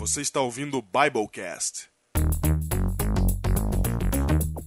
[0.00, 1.90] Você está ouvindo o Biblecast.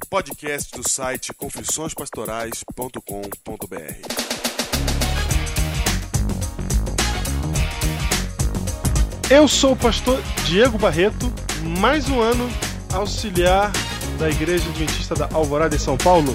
[0.08, 4.08] Podcast do site confissõespastorais.com.br.
[9.27, 11.34] Eu sou o pastor Diego Barreto,
[11.79, 12.47] mais um ano
[12.93, 13.71] auxiliar
[14.20, 16.31] da Igreja Adventista da Alvorada em São Paulo.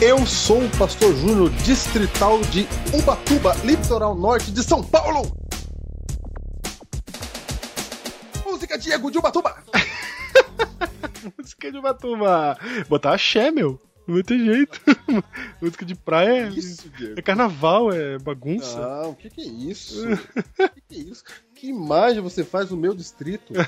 [0.00, 5.43] Eu sou o pastor Júnior, distrital de Ubatuba, litoral norte de São Paulo.
[8.74, 9.56] Música Diego de Ubatuba.
[11.38, 12.58] Música de Ubatuba.
[12.88, 13.80] Botar axé, meu.
[14.06, 14.80] Não tem jeito.
[15.62, 17.18] Música de praia é, Isso, Diego.
[17.18, 18.80] é carnaval, é bagunça.
[18.80, 20.12] Não, o que, que é isso?
[20.12, 20.16] O
[20.68, 21.24] que, que é isso?
[21.54, 23.54] Que imagem você faz do meu distrito?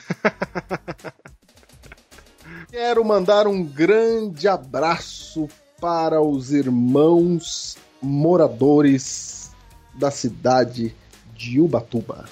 [2.69, 5.49] Quero mandar um grande abraço
[5.81, 9.53] para os irmãos moradores
[9.95, 10.95] da cidade
[11.35, 12.27] de Ubatuba.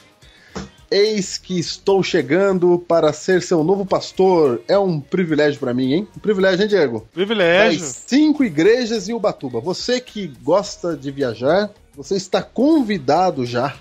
[0.95, 4.62] Eis que estou chegando para ser seu novo pastor.
[4.69, 6.09] É um privilégio para mim, hein?
[6.17, 7.05] Um privilégio, hein, Diego?
[7.12, 7.81] Privilégio.
[7.81, 9.59] Das cinco igrejas em Ubatuba.
[9.59, 13.75] Você que gosta de viajar, você está convidado já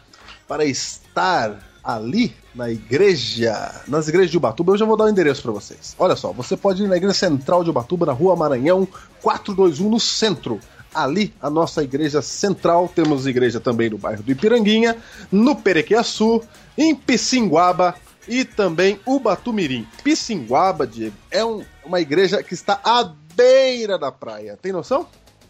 [0.48, 4.74] para estar ali na igreja, nas igrejas de Ubatuba.
[4.74, 5.96] Eu já vou dar o endereço para vocês.
[6.00, 8.88] Olha só, você pode ir na igreja central de Ubatuba, na rua Maranhão,
[9.22, 10.60] 421, no centro.
[10.94, 12.88] Ali, a nossa igreja central.
[12.94, 14.96] Temos igreja também no bairro do Ipiranguinha,
[15.32, 16.42] no Perequiaçu,
[16.78, 17.96] em Pissinguaba
[18.28, 19.88] e também Ubatumirim.
[20.04, 24.58] Pissinguaba, Diego, é um- uma igreja que está à beira da praia.
[24.62, 25.08] Tem noção?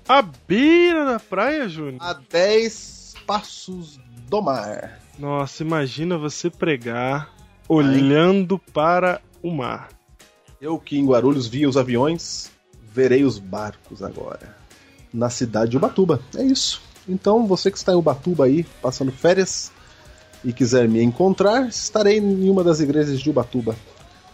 [0.07, 1.97] A beira da praia, Júnior.
[2.01, 4.99] A 10 passos do mar.
[5.19, 7.29] Nossa, imagina você pregar
[7.69, 9.89] olhando para o mar.
[10.59, 12.49] Eu que em Guarulhos vi os aviões,
[12.81, 14.57] verei os barcos agora.
[15.13, 16.19] Na cidade de Ubatuba.
[16.35, 16.81] É isso.
[17.07, 19.71] Então, você que está em Ubatuba aí, passando férias
[20.43, 23.75] e quiser me encontrar, estarei em uma das igrejas de Ubatuba.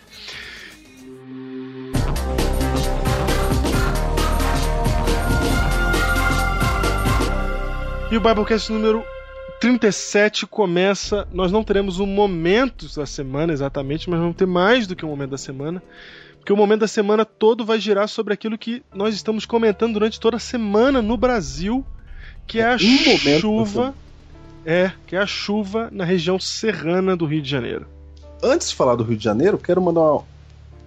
[8.11, 9.03] E o Biblecast número
[9.59, 11.27] 37 começa.
[11.31, 15.07] Nós não teremos o momento da semana exatamente, mas vamos ter mais do que o
[15.07, 15.83] momento da semana.
[16.37, 20.19] Porque o momento da semana todo vai girar sobre aquilo que nós estamos comentando durante
[20.19, 21.85] toda a semana no Brasil,
[22.47, 23.93] que é a Um chuva.
[24.65, 27.87] É, que é a chuva na região serrana do Rio de Janeiro.
[28.41, 30.23] Antes de falar do Rio de Janeiro, quero mandar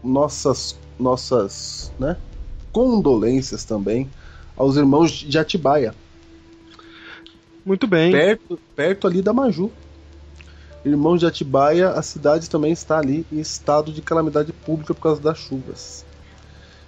[0.02, 2.16] nossas, nossas né,
[2.70, 4.10] condolências também
[4.56, 5.94] aos irmãos de Atibaia,
[7.64, 8.12] Muito bem.
[8.12, 9.70] perto, perto ali da Maju.
[10.84, 15.20] Irmãos de Atibaia, a cidade também está ali em estado de calamidade pública por causa
[15.20, 16.04] das chuvas.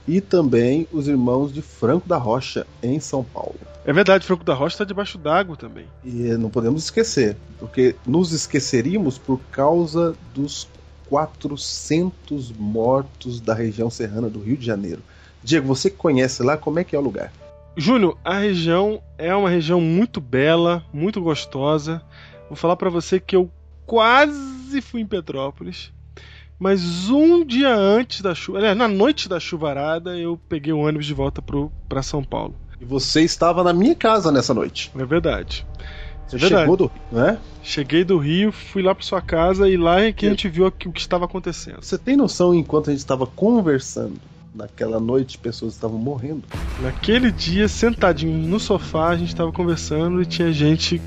[0.06, 3.54] E também os irmãos de Franco da Rocha, em São Paulo.
[3.86, 5.86] É verdade, Franco da Rocha está debaixo d'água também.
[6.04, 10.66] E não podemos esquecer, porque nos esqueceríamos por causa dos
[11.08, 15.02] 400 mortos da região serrana do Rio de Janeiro.
[15.42, 17.32] Diego, você que conhece lá, como é que é o lugar?
[17.76, 22.00] Júnior, a região é uma região muito bela, muito gostosa.
[22.48, 23.50] Vou falar pra você que eu
[23.84, 25.92] quase fui em Petrópolis,
[26.58, 31.06] mas um dia antes da chuva, aliás, na noite da chuvarada, eu peguei o ônibus
[31.06, 32.54] de volta pro, pra São Paulo.
[32.80, 34.90] E você estava na minha casa nessa noite.
[34.96, 35.66] É verdade.
[36.26, 36.62] Você É verdade.
[36.62, 37.38] chegou do né?
[37.62, 40.66] Cheguei do Rio, fui lá pra sua casa e lá é que a gente viu
[40.66, 41.82] o que estava acontecendo.
[41.82, 44.20] Você tem noção enquanto a gente estava conversando
[44.54, 46.44] naquela noite, pessoas estavam morrendo?
[46.80, 51.02] Naquele dia, sentadinho no sofá, a gente estava conversando e tinha gente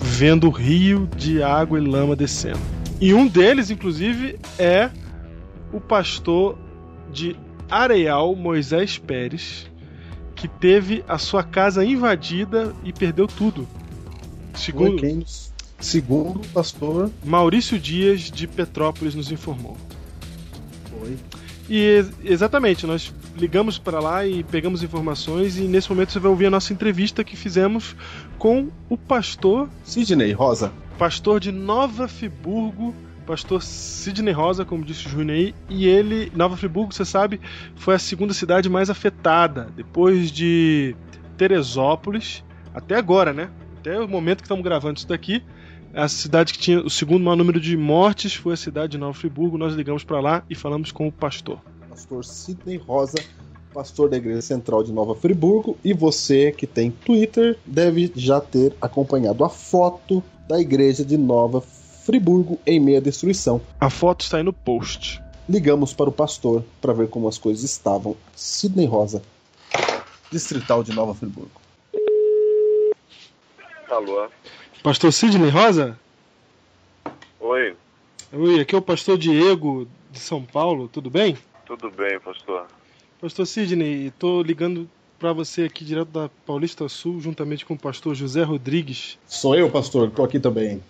[0.00, 2.60] vendo o rio de água e lama descendo.
[3.00, 4.90] E um deles, inclusive, é
[5.72, 6.56] o pastor
[7.12, 7.36] de
[7.70, 9.70] Areal, Moisés Pérez,
[10.34, 13.66] que teve a sua casa invadida e perdeu tudo.
[14.54, 15.02] Segundo
[15.78, 19.76] segundo o pastor, Maurício Dias de Petrópolis nos informou.
[20.90, 21.18] foi.
[21.68, 26.30] E ex- exatamente, nós ligamos para lá e pegamos informações e nesse momento você vai
[26.30, 27.96] ouvir a nossa entrevista que fizemos
[28.38, 30.72] com o pastor, Sidney Rosa.
[30.96, 32.94] pastor de Nova Friburgo,
[33.26, 37.40] pastor Sidney Rosa, como disse o Júnior aí, e ele, Nova Friburgo, você sabe,
[37.74, 40.94] foi a segunda cidade mais afetada, depois de
[41.36, 43.50] Teresópolis, até agora, né?
[43.78, 45.42] Até o momento que estamos gravando isso daqui,
[45.96, 49.14] a cidade que tinha o segundo maior número de mortes foi a cidade de Nova
[49.14, 49.56] Friburgo.
[49.56, 51.58] Nós ligamos para lá e falamos com o pastor.
[51.88, 53.18] Pastor Sidney Rosa,
[53.72, 55.78] pastor da Igreja Central de Nova Friburgo.
[55.82, 61.62] E você que tem Twitter deve já ter acompanhado a foto da Igreja de Nova
[61.62, 63.62] Friburgo em meia destruição.
[63.80, 65.22] A foto está aí no post.
[65.48, 68.14] Ligamos para o pastor para ver como as coisas estavam.
[68.34, 69.22] Sidney Rosa,
[70.30, 71.60] distrital de Nova Friburgo.
[73.88, 74.28] Alô?
[74.82, 75.98] Pastor Sidney Rosa?
[77.40, 77.74] Oi,
[78.32, 81.36] Oi, aqui é o pastor Diego de São Paulo, tudo bem?
[81.66, 82.66] tudo bem, pastor?
[83.20, 84.88] Pastor Sidney, estou ligando
[85.18, 89.18] para você aqui direto da Paulista Sul, juntamente com o pastor José Rodrigues.
[89.26, 90.82] Sou eu, pastor, estou aqui também.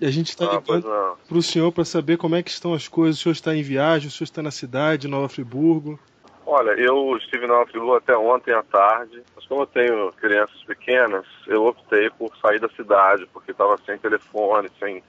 [0.00, 0.86] E a gente está Ah, ligando
[1.28, 3.18] para o senhor para saber como é que estão as coisas.
[3.20, 5.98] O senhor está em viagem, o senhor está na cidade, Nova Friburgo.
[6.46, 11.26] Olha, eu estive na Friburgo até ontem à tarde, mas como eu tenho crianças pequenas,
[11.46, 15.02] eu optei por sair da cidade, porque estava sem telefone, sem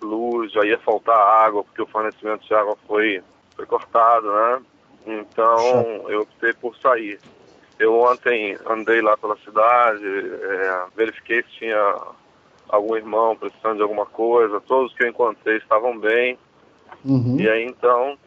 [0.00, 3.22] luz, já ia faltar água, porque o fornecimento de água foi,
[3.54, 4.62] foi cortado, né?
[5.06, 7.20] Então, eu optei por sair.
[7.78, 11.96] Eu ontem andei lá pela cidade, é, verifiquei se tinha
[12.68, 16.38] algum irmão precisando de alguma coisa, todos que eu encontrei estavam bem,
[17.04, 17.36] Uhum.
[17.38, 18.18] e aí então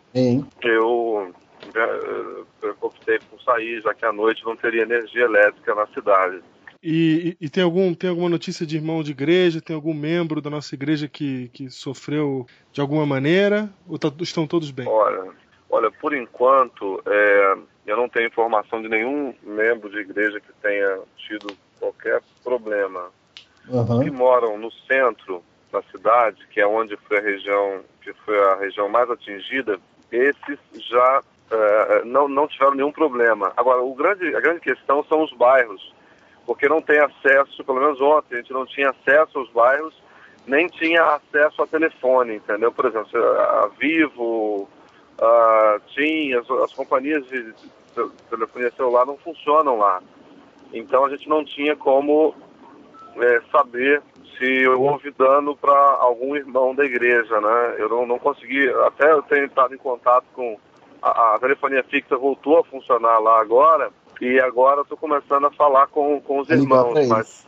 [0.61, 1.33] eu,
[1.73, 6.41] eu optei por sair, já que à noite não teria energia elétrica na cidade.
[6.83, 9.61] E, e- e tem, algum, tem alguma notícia de irmão de igreja?
[9.61, 13.69] Tem algum membro da nossa igreja que, que sofreu de alguma maneira?
[13.87, 14.87] Ou tá- estão todos bem?
[14.87, 15.31] Olha,
[15.69, 20.99] olha, por enquanto, eh, eu não tenho informação de nenhum membro de igreja que tenha
[21.17, 23.11] tido qualquer problema.
[23.71, 24.03] Aham.
[24.03, 28.55] que moram no centro da cidade, que é onde foi a região que foi a
[28.55, 29.79] região mais atingida,
[30.11, 30.59] esses
[30.89, 33.51] já eh, não, não tiveram nenhum problema.
[33.57, 35.93] Agora, o grande, a grande questão são os bairros,
[36.45, 39.93] porque não tem acesso, pelo menos ontem, a gente não tinha acesso aos bairros,
[40.47, 42.71] nem tinha acesso a telefone, entendeu?
[42.71, 44.69] Por exemplo, a Vivo,
[45.19, 47.53] a TIM, as, as companhias de
[48.29, 50.01] telefonia celular não funcionam lá.
[50.73, 52.33] Então a gente não tinha como
[53.17, 54.01] é, saber
[54.37, 57.75] se houve dano para algum irmão da igreja, né?
[57.77, 60.57] Eu não, não consegui, até eu tenho estado em contato com
[61.01, 63.89] a, a telefonia fixa voltou a funcionar lá agora
[64.19, 67.47] e agora estou começando a falar com, com os irmãos, mas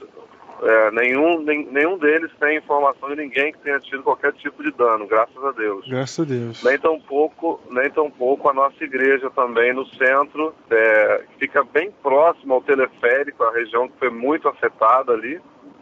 [0.62, 4.72] é, nenhum, nem- nenhum deles tem informação de ninguém que tenha tido qualquer tipo de
[4.72, 5.86] dano, graças a Deus.
[5.88, 6.64] Graças a Deus.
[6.64, 11.64] Nem tão pouco, nem tão pouco a nossa igreja também no centro, é, que fica
[11.64, 15.40] bem próximo ao teleférico, a região que foi muito afetada ali,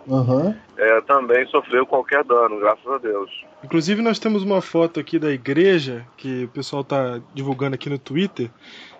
[0.09, 0.56] Aham.
[0.77, 3.30] é, também sofreu qualquer dano, graças a Deus.
[3.63, 8.00] Inclusive, nós temos uma foto aqui da igreja, que o pessoal tá divulgando aqui no
[8.00, 8.50] Twitter,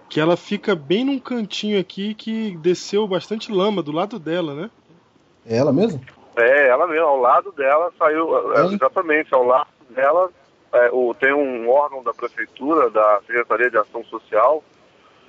[0.10, 4.70] que ela fica bem num cantinho aqui que desceu bastante lama do lado dela, né?
[5.46, 6.02] É ela mesmo?
[6.36, 10.30] É, ela mesmo, ao lado dela saiu, é, exatamente, ao lado dela
[10.74, 14.64] é, o, tem um órgão da prefeitura, da Secretaria de Ação Social,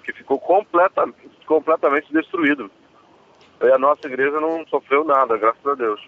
[0.05, 1.09] que ficou completa,
[1.47, 2.71] completamente destruído.
[3.63, 6.01] E a nossa igreja não sofreu nada, graças a Deus.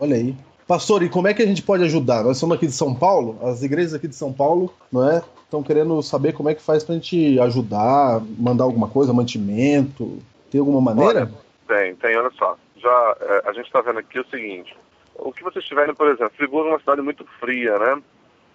[0.00, 0.34] Olha aí.
[0.66, 2.24] Pastor, e como é que a gente pode ajudar?
[2.24, 5.22] Nós somos aqui de São Paulo, as igrejas aqui de São Paulo, não é?
[5.44, 10.18] Estão querendo saber como é que faz pra gente ajudar, mandar alguma coisa, mantimento.
[10.50, 11.30] Tem alguma maneira?
[11.68, 12.58] Tem, tem, olha só.
[12.76, 14.76] Já é, a gente está vendo aqui o seguinte:
[15.14, 18.02] o que vocês tiverem, por exemplo, Friburgo é uma cidade muito fria, né?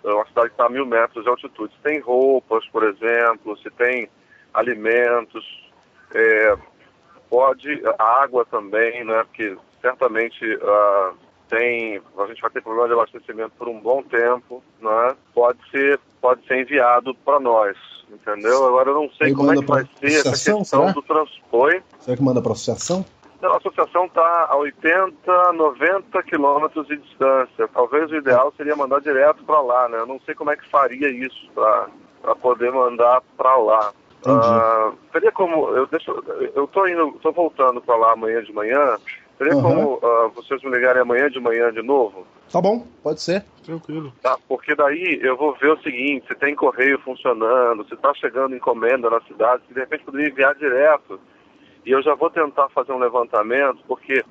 [0.04, 1.74] É uma cidade que está a mil metros de altitude.
[1.74, 4.10] Se tem roupas, por exemplo, se tem
[4.54, 5.46] alimentos,
[6.14, 6.58] é,
[7.32, 9.24] pode a água também, né?
[9.24, 11.14] Porque certamente ah,
[11.50, 15.16] tem, a gente vai ter problema de abastecimento por um bom tempo, né?
[15.34, 17.78] Pode ser, pode ser enviado para nós,
[18.12, 18.68] entendeu?
[18.68, 20.92] Agora eu não sei Aí como é que vai ser essa questão será?
[20.92, 21.84] do transporte.
[22.00, 23.06] Será que manda pra associação?
[23.42, 27.68] Não, a associação está a 80, 90 quilômetros de distância.
[27.74, 29.98] Talvez o ideal seria mandar direto para lá, né?
[29.98, 33.94] Eu não sei como é que faria isso para poder mandar para lá.
[34.22, 34.48] Entendi.
[34.48, 36.12] Ah, teria como eu deixo,
[36.56, 38.98] eu tô indo, tô voltando para lá amanhã de manhã.
[39.38, 39.62] Teria Uhum.
[39.62, 42.28] como ah, vocês me ligarem amanhã de manhã de novo?
[42.52, 43.44] Tá bom, pode ser.
[43.66, 44.14] Tranquilo.
[44.22, 48.56] Tá, porque daí eu vou ver o seguinte, se tem correio funcionando, se está chegando
[48.56, 51.20] encomenda na cidade, se de repente poderia enviar direto.
[51.84, 54.24] E eu já vou tentar fazer um levantamento, porque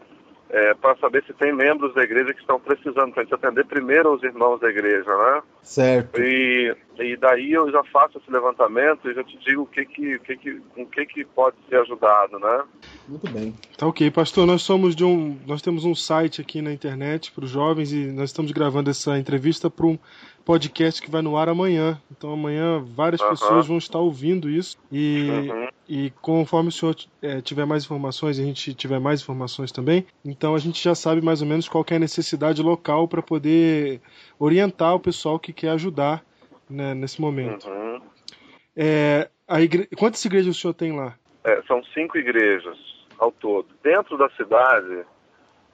[0.53, 3.65] é, para saber se tem membros da igreja que estão precisando, para a gente atender
[3.67, 5.43] primeiro os irmãos da igreja, né?
[5.63, 6.21] Certo.
[6.21, 10.17] E, e daí eu já faço esse levantamento e já te digo o que que,
[10.17, 12.65] o que, que, com o que, que pode ser ajudado, né?
[13.09, 13.55] Muito bem.
[13.79, 14.47] Tá ok, pastor.
[14.47, 15.39] Nós somos de um.
[15.47, 19.19] Nós temos um site aqui na internet para os jovens e nós estamos gravando essa
[19.19, 19.99] entrevista para um
[20.51, 21.97] podcast que vai no ar amanhã.
[22.11, 25.69] Então amanhã várias pessoas vão estar ouvindo isso e, Uhum.
[25.89, 30.57] e conforme o senhor eh, tiver mais informações, a gente tiver mais informações também, então
[30.57, 34.01] a gente já sabe mais ou menos qual é a necessidade local para poder
[34.41, 36.25] orientar o pessoal que quer ajudar
[36.69, 37.69] né, nesse momento.
[37.69, 38.01] Uhum.
[38.77, 39.89] É, a igre...
[39.97, 41.15] Quantas igrejas o senhor tem lá?
[41.45, 42.77] É, são cinco igrejas
[43.19, 43.69] ao todo.
[43.85, 45.05] Dentro da cidade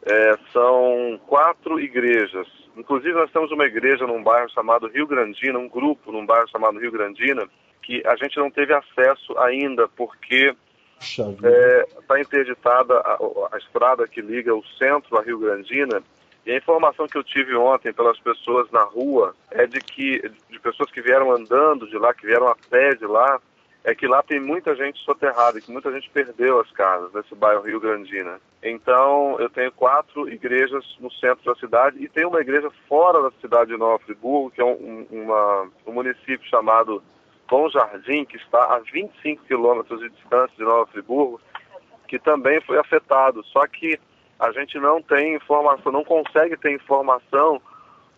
[0.04, 2.46] é, são quatro igrejas.
[2.76, 6.78] Inclusive nós temos uma igreja num bairro chamado Rio Grandina, um grupo num bairro chamado
[6.78, 7.48] Rio Grandina,
[7.82, 10.54] que a gente não teve acesso ainda porque
[10.98, 11.86] Puxa vida.
[12.00, 13.18] está interditada a,
[13.52, 16.02] a estrada que liga o centro a Rio Grandina.
[16.44, 20.60] E a informação que eu tive ontem pelas pessoas na rua é de que de
[20.60, 23.40] pessoas que vieram andando de lá, que vieram a pé de lá,
[23.86, 27.62] é que lá tem muita gente soterrada, que muita gente perdeu as casas nesse bairro
[27.62, 28.40] Rio Grandina.
[28.60, 33.30] Então, eu tenho quatro igrejas no centro da cidade e tem uma igreja fora da
[33.40, 37.00] cidade de Nova Friburgo, que é um, um- uma, um município chamado
[37.48, 41.40] Bom Jardim, que está a 25 quilômetros de distância de Nova Friburgo,
[42.08, 43.44] que também foi afetado.
[43.44, 44.00] Só que
[44.40, 47.62] a gente não tem informação, não consegue ter informação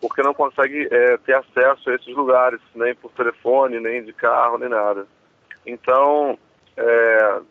[0.01, 4.57] porque não consegue eh, ter acesso a esses lugares, nem por telefone, nem de carro,
[4.57, 5.05] nem nada.
[5.69, 6.37] Então,
[6.75, 7.41] é,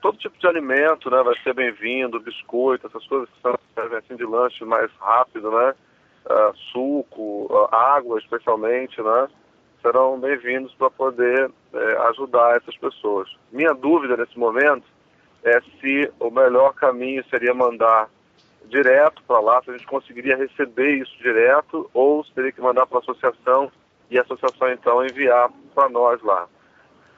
[0.00, 4.16] todo tipo de alimento né, vai ser bem-vindo, biscoito, essas coisas que são servem assim
[4.16, 5.74] de lanche mais rápido, né?
[6.28, 9.28] Ah, suco, ah, água especialmente, né?
[9.80, 13.28] Serão bem-vindos para poder eh, ajudar essas pessoas.
[13.50, 14.84] Minha dúvida nesse momento
[15.42, 18.08] é se o melhor caminho seria mandar
[18.66, 22.86] direto para lá, se a gente conseguiria receber isso direto, ou se teria que mandar
[22.86, 23.72] para a associação
[24.08, 26.46] e a associação então enviar para nós lá.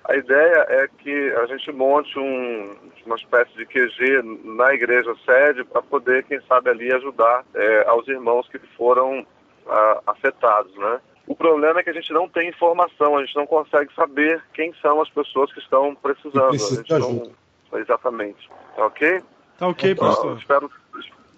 [0.05, 2.75] A ideia é que a gente monte um,
[3.07, 8.07] uma espécie de QG na igreja sede para poder, quem sabe, ali ajudar eh, aos
[8.07, 9.27] irmãos que foram
[9.67, 11.01] ah, afetados, né?
[11.27, 14.75] O problema é que a gente não tem informação, a gente não consegue saber quem
[14.83, 16.51] são as pessoas que estão precisando.
[16.51, 17.31] precisa a gente de ajuda.
[17.73, 17.79] não...
[17.81, 18.51] Exatamente.
[18.77, 19.23] Ok?
[19.59, 20.39] Tá ok, Então, pastor.
[20.39, 20.71] espero,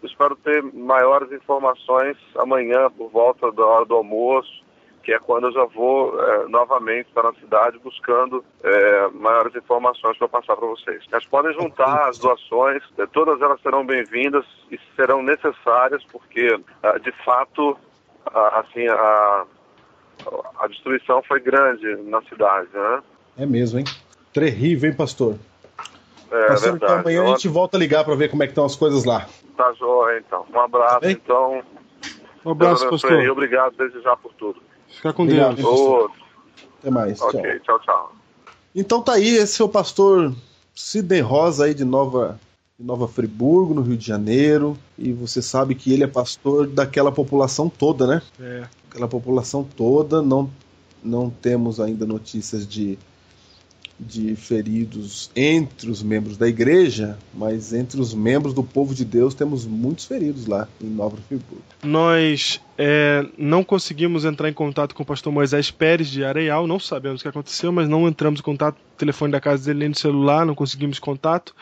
[0.02, 4.64] espero ter maiores informações amanhã por volta da hora do almoço,
[5.06, 10.18] que é quando eu já vou eh, novamente para a cidade buscando eh, maiores informações
[10.18, 11.04] para passar para vocês.
[11.12, 16.98] Mas podem juntar as doações, eh, todas elas serão bem-vindas e serão necessárias porque, ah,
[16.98, 17.78] de fato,
[18.34, 19.44] ah, assim, a,
[20.58, 23.00] a destruição foi grande na cidade, né?
[23.38, 23.84] É mesmo, hein?
[24.32, 25.36] Terrível, hein, pastor?
[26.32, 27.00] É pastor, então verdade.
[27.00, 29.24] amanhã a gente volta a ligar para ver como é que estão as coisas lá.
[29.56, 30.44] Tá joia, então.
[30.52, 31.62] Um abraço, Tá então.
[32.44, 33.24] Um abraço, pastor.
[33.30, 34.66] Obrigado desde já por tudo.
[34.88, 35.56] Fica com Obrigado.
[35.56, 36.10] Deus.
[36.78, 37.18] Até mais.
[37.18, 37.30] Tchau.
[37.32, 38.12] Tchau, tchau.
[38.74, 40.34] Então tá aí, esse é o pastor
[40.74, 42.38] Sidney Rosa aí de Nova,
[42.78, 44.76] de Nova Friburgo, no Rio de Janeiro.
[44.98, 48.22] E você sabe que ele é pastor daquela população toda, né?
[48.38, 48.64] É.
[48.90, 50.20] Aquela população toda.
[50.20, 50.50] Não,
[51.02, 52.98] não temos ainda notícias de,
[53.98, 59.34] de feridos entre os membros da igreja, mas entre os membros do povo de Deus
[59.34, 61.62] temos muitos feridos lá em Nova Friburgo.
[61.82, 66.78] Nós é, não conseguimos entrar em contato com o pastor Moisés Pérez de Areial, não
[66.78, 69.94] sabemos o que aconteceu, mas não entramos em contato, telefone da casa dele nem no
[69.94, 71.54] celular, não conseguimos contato.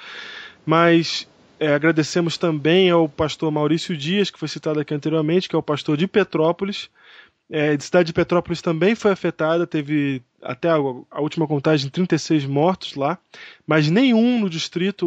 [0.66, 1.28] Mas
[1.60, 5.62] é, agradecemos também ao pastor Maurício Dias, que foi citado aqui anteriormente, que é o
[5.62, 6.90] pastor de Petrópolis.
[7.50, 10.76] É, a cidade de Petrópolis também foi afetada, teve até a,
[11.10, 13.18] a última contagem 36 mortos lá,
[13.66, 15.06] mas nenhum no distrito,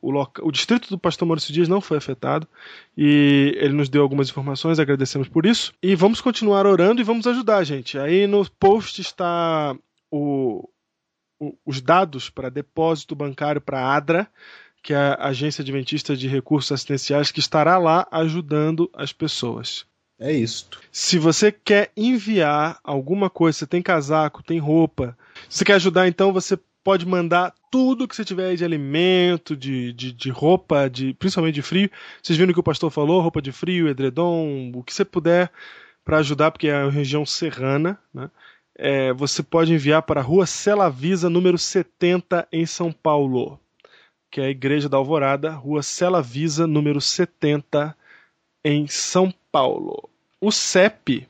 [0.00, 2.48] o, loca- o distrito do pastor Maurício Dias não foi afetado
[2.96, 5.72] e ele nos deu algumas informações, agradecemos por isso.
[5.82, 7.96] E vamos continuar orando e vamos ajudar, gente.
[7.98, 9.76] Aí no post está
[10.10, 10.68] o-
[11.40, 14.28] o- os dados para depósito bancário para a ADRA,
[14.82, 19.86] que é a Agência Adventista de Recursos Assistenciais, que estará lá ajudando as pessoas.
[20.20, 20.80] É isto.
[20.90, 25.16] Se você quer enviar alguma coisa, você tem casaco, tem roupa,
[25.48, 29.92] se você quer ajudar, então você pode mandar tudo que você tiver de alimento, de,
[29.92, 31.90] de, de roupa, de, principalmente de frio.
[32.22, 33.20] Vocês viram o que o pastor falou?
[33.20, 35.52] Roupa de frio, edredom, o que você puder
[36.04, 37.98] para ajudar, porque é uma região serrana.
[38.12, 38.30] Né?
[38.74, 43.60] É, você pode enviar para a rua Celavisa, número 70, em São Paulo,
[44.30, 47.94] que é a Igreja da Alvorada, rua Celavisa, número 70,
[48.64, 50.07] em São Paulo.
[50.40, 51.26] O CEP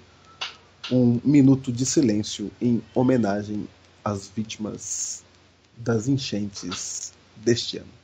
[0.91, 3.67] um minuto de silêncio em homenagem
[4.03, 5.23] às vítimas
[5.77, 8.02] das enchentes deste ano.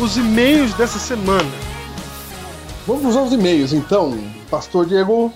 [0.00, 1.50] Os e-mails dessa semana.
[2.86, 4.16] Vamos aos e-mails então,
[4.48, 5.32] Pastor Diego.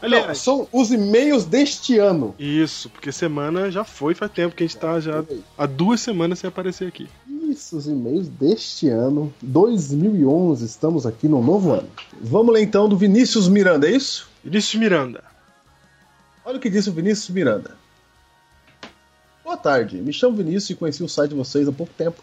[0.00, 2.34] Não, Aliás, são os e-mails deste ano.
[2.36, 5.24] isso, porque semana já foi, faz tempo que a gente tá já
[5.56, 7.08] há duas semanas sem aparecer aqui.
[7.48, 11.88] Isso, os e-mails deste ano, 2011, estamos aqui no novo ano.
[12.20, 14.28] Vamos ler então do Vinícius Miranda, é isso?
[14.42, 15.22] Vinícius Miranda.
[16.44, 17.76] Olha o que disse o Vinícius Miranda.
[19.44, 22.20] Boa tarde, me chamo Vinícius e conheci o site de vocês há pouco tempo.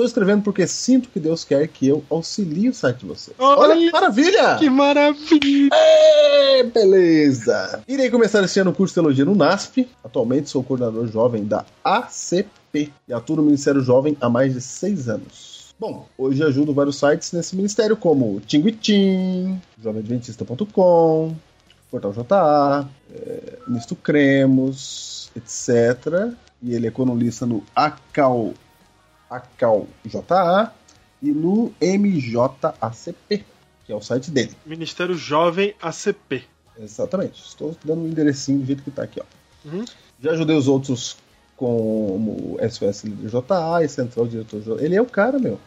[0.00, 3.36] Estou escrevendo porque sinto que Deus quer que eu auxilie o site de vocês.
[3.38, 4.56] Olha Olha que maravilha!
[4.56, 5.68] Que maravilha!
[5.74, 7.82] Ê, beleza!
[7.86, 9.86] Irei começar esse ano o curso de teologia no NASP.
[10.02, 15.06] Atualmente sou coordenador jovem da ACP e atuo no Ministério Jovem há mais de seis
[15.06, 15.74] anos.
[15.78, 21.36] Bom, hoje ajudo vários sites nesse ministério, como Tinguitim, JovemAdventista.com,
[21.90, 26.32] Portal JA, é, Misto Cremos, etc.
[26.62, 28.54] E ele é colunista no Acal,
[29.30, 30.72] Acal JA
[31.22, 33.44] e no MJACP,
[33.86, 34.50] que é o site dele.
[34.66, 36.44] Ministério Jovem ACP.
[36.78, 37.40] Exatamente.
[37.42, 39.68] Estou dando o enderecinho do jeito que tá aqui, ó.
[39.68, 39.84] Uhum.
[40.20, 41.16] Já ajudei os outros
[41.56, 44.82] como SOS Líder JA e Central Diretor JA.
[44.82, 45.60] Ele é o cara, meu.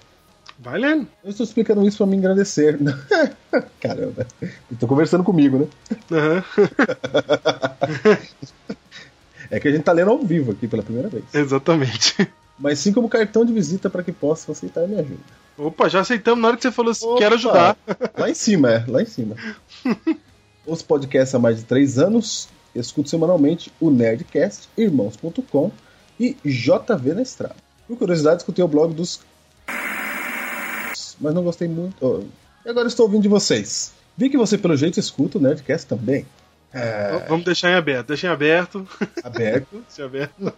[0.60, 1.08] Vai lendo.
[1.24, 2.80] Eu estou explicando isso para me engrandecer.
[3.80, 4.28] Caramba.
[4.72, 5.68] Estou conversando comigo, né?
[6.12, 6.44] Aham.
[9.52, 11.26] É que a gente tá lendo ao vivo aqui pela primeira vez.
[11.32, 12.28] Exatamente.
[12.58, 15.20] Mas sim como cartão de visita para que possa aceitar a minha ajuda.
[15.58, 17.18] Opa, já aceitamos na hora que você falou assim, Opa!
[17.20, 17.78] quero ajudar.
[18.18, 19.36] Lá em cima, é, lá em cima.
[20.66, 22.48] Os podcasts há mais de três anos.
[22.74, 25.72] Escuto semanalmente o Nerdcast, Irmãos.com
[26.20, 27.56] e JV na Estrada.
[27.88, 29.20] Por curiosidade, escutei o blog dos.
[31.20, 31.96] Mas não gostei muito.
[32.02, 32.24] Oh,
[32.66, 33.94] E agora estou ouvindo de vocês.
[34.18, 36.26] Vi que você, pelo jeito, escuta o Nerdcast também.
[36.74, 38.08] É, Vamos deixar em aberto.
[38.08, 38.88] Deixa em aberto.
[39.24, 40.54] aberto, Deixa aberto.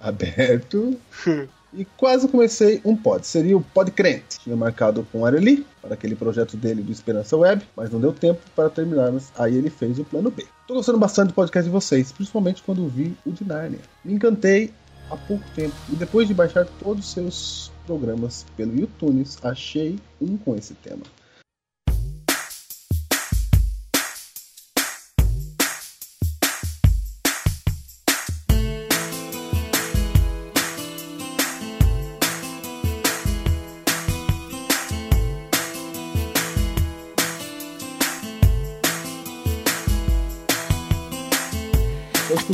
[0.00, 0.96] Aberto.
[1.72, 3.26] E quase comecei um pod.
[3.26, 4.40] Seria o Podcrente.
[4.42, 8.12] Tinha marcado com o Areli para aquele projeto dele do Esperança Web, mas não deu
[8.12, 9.28] tempo para terminarmos.
[9.36, 10.46] Aí ele fez o plano B.
[10.66, 13.80] Tô gostando bastante do podcast de vocês, principalmente quando vi o de Narnia.
[14.02, 14.72] Me encantei
[15.10, 20.36] há pouco tempo e depois de baixar todos os seus programas pelo YouTube, achei um
[20.36, 21.02] com esse tema.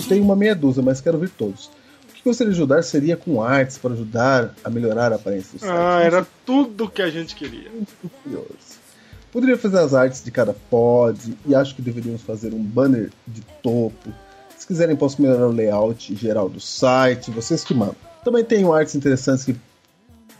[0.04, 1.70] Escutei uma meia dúzia, mas quero ouvir todos.
[2.10, 5.60] O que gostaria de ajudar seria com artes para ajudar a melhorar a aparência do
[5.60, 5.72] site.
[5.72, 7.70] Ah, era tudo que a gente queria.
[7.70, 7.90] muito
[8.22, 8.84] curioso.
[9.32, 13.40] Poderia fazer as artes de cada pod e acho que deveríamos fazer um banner de
[13.62, 14.12] topo.
[14.58, 17.96] Se quiserem, posso melhorar o layout geral do site, vocês que mandam.
[18.22, 19.56] Também tenho artes interessantes que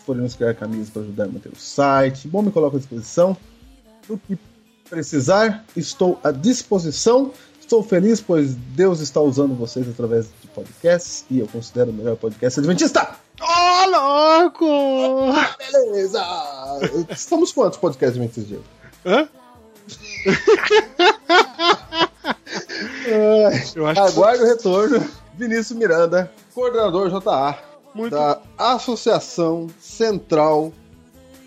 [0.04, 2.28] podemos criar camisas para ajudar a manter o site.
[2.28, 3.34] Bom, me coloco à disposição.
[4.06, 4.38] Do que
[4.90, 7.32] precisar, estou à disposição.
[7.64, 12.14] Estou feliz, pois Deus está usando vocês através de podcasts e eu considero o melhor
[12.14, 13.16] podcast adventista.
[13.40, 15.32] Oh, Marco!
[15.72, 16.22] Beleza!
[17.08, 18.60] Estamos quantos podcasts nesses dias?
[19.06, 19.26] Hã?
[23.50, 25.02] Acho que Aguarde o retorno.
[25.32, 27.58] Vinícius Miranda, coordenador JA
[27.94, 30.70] muito da Associação Central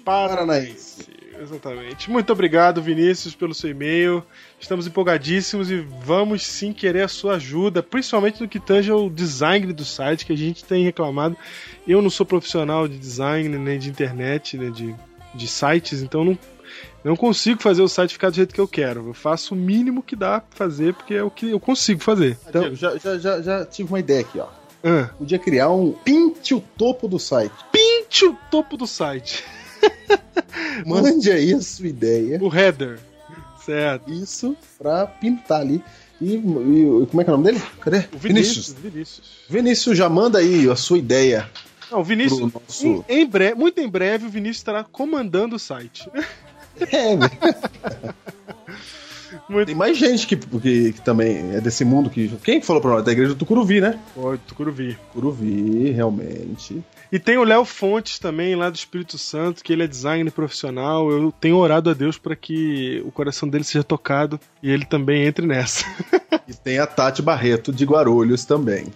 [0.03, 1.16] Paranaense.
[1.41, 2.09] Exatamente.
[2.09, 4.23] Muito obrigado, Vinícius, pelo seu e-mail.
[4.59, 9.71] Estamos empolgadíssimos e vamos sim querer a sua ajuda, principalmente no que tange ao design
[9.71, 11.37] do site, que a gente tem reclamado.
[11.87, 14.95] Eu não sou profissional de design, nem de internet, nem de,
[15.35, 16.37] de sites, então não,
[17.03, 19.07] não consigo fazer o site ficar do jeito que eu quero.
[19.07, 22.37] Eu faço o mínimo que dá pra fazer, porque é o que eu consigo fazer.
[22.47, 24.47] Então, Diego, já, já, já, já tive uma ideia aqui, ó.
[24.83, 27.53] ah, Podia criar um pinte o topo do site.
[27.71, 29.43] pinte o topo do site.
[30.85, 32.39] Mande aí a sua ideia.
[32.41, 32.99] O header.
[33.65, 34.11] Certo.
[34.11, 35.83] Isso pra pintar ali.
[36.21, 37.63] E, e- como é que é o nome dele?
[37.81, 38.05] Cadê?
[38.13, 38.73] O Vinícius.
[38.73, 39.21] Vinícius.
[39.49, 41.49] Vinícius, já manda aí a sua ideia.
[41.91, 42.51] Não, o Vinícius.
[42.53, 46.09] Nosso- Em, em breve, muito em breve, o Vinícius estará comandando o site.
[46.91, 47.31] É, velho.
[49.49, 52.29] Muito Tem mais gente que, que, que também é desse mundo que.
[52.43, 53.03] Quem falou pra nós?
[53.03, 53.99] Da igreja do Tucuruvi, né?
[54.15, 54.97] Ó, Tucuruvi.
[55.13, 56.83] Tucuruvi, realmente.
[57.11, 61.09] E tem o Léo Fontes também, lá do Espírito Santo, que ele é designer profissional.
[61.09, 65.25] Eu tenho orado a Deus para que o coração dele seja tocado e ele também
[65.25, 65.85] entre nessa.
[66.47, 68.87] E tem a Tati Barreto de Guarulhos também.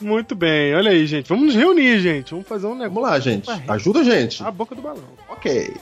[0.00, 1.28] Muito bem, olha aí, gente.
[1.28, 2.30] Vamos nos reunir, gente.
[2.30, 2.94] Vamos fazer um negócio.
[2.94, 3.50] Vamos lá, gente.
[3.66, 4.42] Ajuda a gente.
[4.42, 5.04] A boca do balão.
[5.28, 5.74] Ok.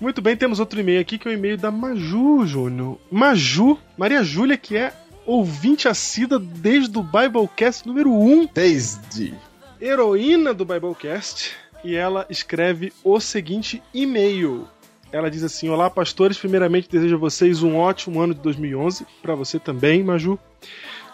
[0.00, 2.98] Muito bem, temos outro e-mail aqui que é o e-mail da Maju Júnior.
[3.10, 4.94] Maju, Maria Júlia, que é
[5.26, 9.34] ouvinte assídua desde o Biblecast número 1, Desde.
[9.78, 11.52] heroína do Biblecast,
[11.84, 14.66] e ela escreve o seguinte e-mail.
[15.12, 16.38] Ela diz assim: Olá, pastores.
[16.38, 19.06] Primeiramente, desejo a vocês um ótimo ano de 2011.
[19.20, 20.38] Para você também, Maju.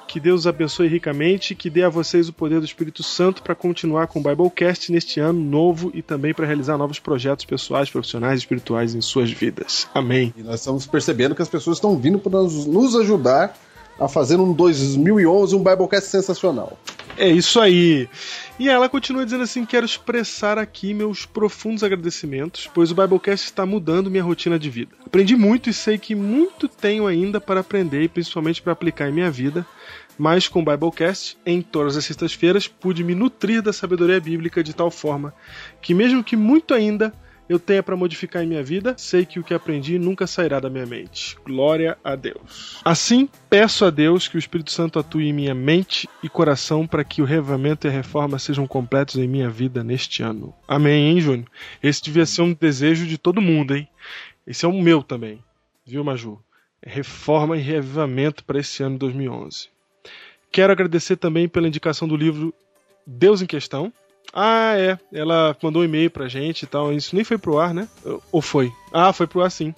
[0.06, 3.54] Que Deus abençoe ricamente e que dê a vocês o poder do Espírito Santo para
[3.54, 8.40] continuar com o Biblecast neste ano novo e também para realizar novos projetos pessoais, profissionais
[8.40, 9.88] e espirituais em suas vidas.
[9.92, 10.32] Amém.
[10.36, 13.56] E nós estamos percebendo que as pessoas estão vindo para nos ajudar
[13.98, 16.78] a fazer um 2011 um Biblecast sensacional.
[17.18, 18.08] É isso aí.
[18.58, 23.64] E ela continua dizendo assim: quero expressar aqui meus profundos agradecimentos, pois o Biblecast está
[23.64, 24.94] mudando minha rotina de vida.
[25.04, 29.12] Aprendi muito e sei que muito tenho ainda para aprender e principalmente para aplicar em
[29.12, 29.66] minha vida.
[30.18, 34.74] Mas com o Biblecast, em todas as sextas-feiras, pude me nutrir da sabedoria bíblica de
[34.74, 35.34] tal forma
[35.80, 37.12] que, mesmo que muito ainda
[37.48, 40.68] eu tenha para modificar em minha vida, sei que o que aprendi nunca sairá da
[40.68, 41.36] minha mente.
[41.44, 42.80] Glória a Deus.
[42.84, 47.04] Assim, peço a Deus que o Espírito Santo atue em minha mente e coração para
[47.04, 50.54] que o revamento e a reforma sejam completos em minha vida neste ano.
[50.66, 51.48] Amém, hein, Júnior?
[51.82, 53.88] Esse devia ser um desejo de todo mundo, hein?
[54.46, 55.42] Esse é o meu também,
[55.84, 56.40] viu, Maju?
[56.82, 59.68] Reforma e revivamento para esse ano 2011.
[60.50, 62.54] Quero agradecer também pela indicação do livro
[63.06, 63.92] Deus em Questão,
[64.32, 64.98] ah, é.
[65.12, 66.92] Ela mandou um e-mail pra gente e tal.
[66.92, 67.88] Isso nem foi pro ar, né?
[68.30, 68.72] Ou foi?
[68.92, 69.74] Ah, foi pro ar sim.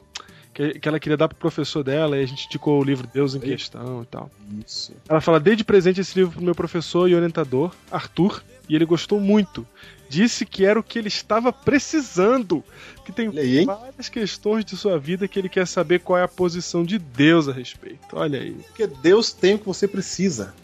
[0.53, 3.35] Que, que ela queria dar pro professor dela e a gente indicou o livro Deus
[3.35, 4.31] em Questão e tal.
[4.67, 4.93] Isso.
[5.09, 8.85] Ela fala: dei de presente esse livro pro meu professor e orientador, Arthur, e ele
[8.85, 9.65] gostou muito.
[10.09, 12.65] Disse que era o que ele estava precisando.
[13.05, 16.29] Que tem aí, várias questões de sua vida que ele quer saber qual é a
[16.29, 18.01] posição de Deus a respeito.
[18.13, 18.53] Olha aí.
[18.53, 20.55] Porque Deus tem o que você precisa.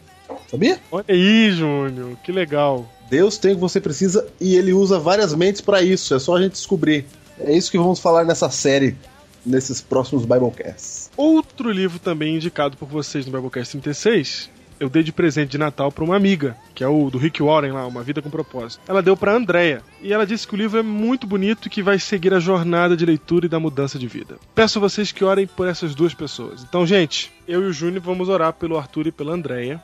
[0.47, 0.79] Sabia?
[0.91, 2.17] Olha aí, Júnior.
[2.23, 2.89] Que legal.
[3.09, 6.13] Deus tem o que você precisa e ele usa várias mentes para isso.
[6.13, 7.05] É só a gente descobrir.
[7.39, 8.95] É isso que vamos falar nessa série,
[9.45, 11.11] nesses próximos Biblecasts.
[11.17, 15.91] Outro livro também indicado por vocês no Biblecast 36, eu dei de presente de Natal
[15.91, 18.81] para uma amiga, que é o do Rick Warren lá, Uma Vida com Propósito.
[18.87, 21.81] Ela deu para Andrea e ela disse que o livro é muito bonito e que
[21.81, 24.37] vai seguir a jornada de leitura e da mudança de vida.
[24.53, 26.63] Peço a vocês que orem por essas duas pessoas.
[26.63, 29.81] Então, gente, eu e o Júnior vamos orar pelo Arthur e pela Andrea.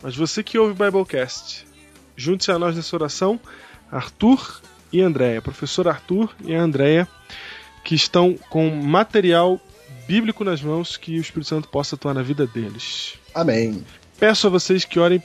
[0.00, 1.66] Mas você que ouve o Biblecast,
[2.18, 3.40] junte-se a nós nessa oração,
[3.90, 4.60] Arthur
[4.92, 7.06] e Andrea, professor Arthur e a Andrea,
[7.84, 9.60] que estão com material
[10.06, 13.14] bíblico nas mãos que o Espírito Santo possa atuar na vida deles.
[13.32, 13.84] Amém.
[14.18, 15.22] Peço a vocês que orem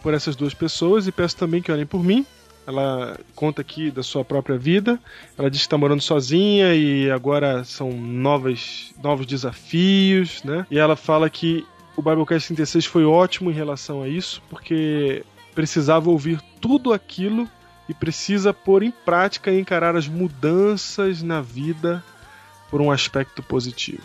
[0.00, 2.24] por essas duas pessoas e peço também que orem por mim.
[2.66, 5.00] Ela conta aqui da sua própria vida.
[5.36, 10.66] Ela diz que está morando sozinha e agora são novas, novos desafios, né?
[10.70, 11.66] E ela fala que
[11.96, 15.24] o Biblecast 36 foi ótimo em relação a isso, porque
[15.56, 17.48] precisava ouvir tudo aquilo
[17.88, 22.04] e precisa pôr em prática e encarar as mudanças na vida
[22.70, 24.02] por um aspecto positivo.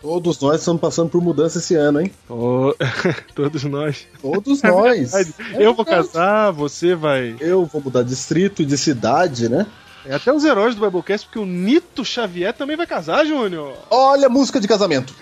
[0.00, 2.10] Todos nós estamos passando por mudança esse ano, hein?
[2.30, 2.72] Oh,
[3.34, 4.06] todos nós.
[4.22, 5.12] Todos nós.
[5.12, 5.34] Verdade.
[5.52, 6.08] É eu vou verdade.
[6.08, 7.36] casar, você vai.
[7.40, 9.66] Eu vou mudar de distrito e de cidade, né?
[10.08, 13.74] É até os heróis do Biblecast, porque o Nito Xavier também vai casar, Júnior.
[13.90, 15.12] Olha a música de casamento.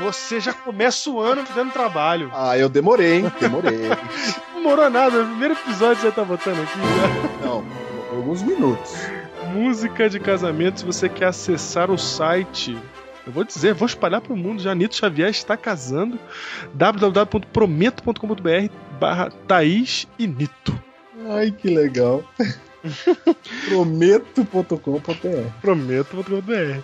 [0.00, 2.30] Você já começa o ano dando trabalho.
[2.32, 3.30] Ah, eu demorei, hein?
[3.38, 3.90] Demorei.
[4.54, 5.22] Demorou nada.
[5.22, 7.46] O primeiro episódio você tá botando aqui já.
[7.46, 7.62] Não,
[8.10, 8.92] alguns minutos.
[9.52, 12.76] Música de casamento, se você quer acessar o site.
[13.26, 14.74] Eu vou dizer, vou espalhar pro mundo já.
[14.74, 16.18] Nito Xavier está casando.
[16.74, 20.74] www.prometo.com.br barra Thaís e Nito.
[21.28, 22.24] Ai, que legal.
[23.68, 26.82] Prometo.com.br Prometo.com.br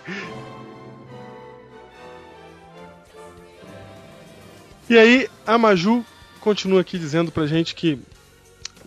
[4.89, 6.03] E aí, a Maju
[6.39, 7.99] continua aqui dizendo pra gente que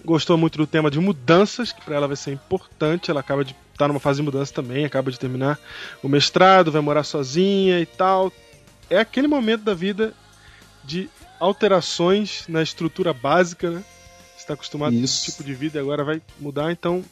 [0.05, 3.11] gostou muito do tema de mudanças, que pra ela vai ser importante.
[3.11, 5.59] Ela acaba de estar numa fase de mudança também, acaba de terminar
[6.03, 8.33] o mestrado, vai morar sozinha e tal.
[8.91, 10.13] É aquele momento da vida
[10.85, 13.85] de alterações na estrutura básica, né?
[14.43, 15.23] Você está acostumado com Isso.
[15.23, 17.05] esse tipo de vida e agora vai mudar, então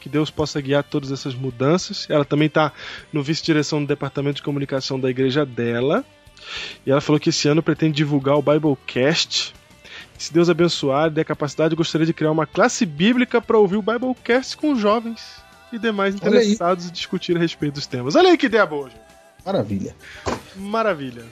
[0.00, 2.06] que Deus possa guiar todas essas mudanças.
[2.08, 2.72] Ela também está
[3.12, 6.04] no vice-direção do departamento de comunicação da igreja dela.
[6.86, 9.54] E ela falou que esse ano pretende divulgar o Biblecast.
[10.16, 13.82] Se Deus abençoar e der capacidade, gostaria de criar uma classe bíblica para ouvir o
[13.82, 15.20] Biblecast com jovens
[15.70, 18.14] e demais interessados e discutir a respeito dos temas.
[18.14, 19.00] Olha aí que ideia boa, gente.
[19.44, 19.94] Maravilha.
[20.56, 21.24] Maravilha.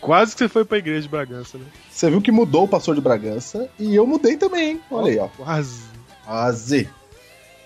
[0.00, 1.64] Quase que você foi pra igreja de Bragança, né?
[1.90, 4.80] Você viu que mudou o pastor de Bragança e eu mudei também, hein?
[4.90, 5.28] Olha aí, ó.
[5.28, 5.82] Quase.
[6.24, 6.88] Quase.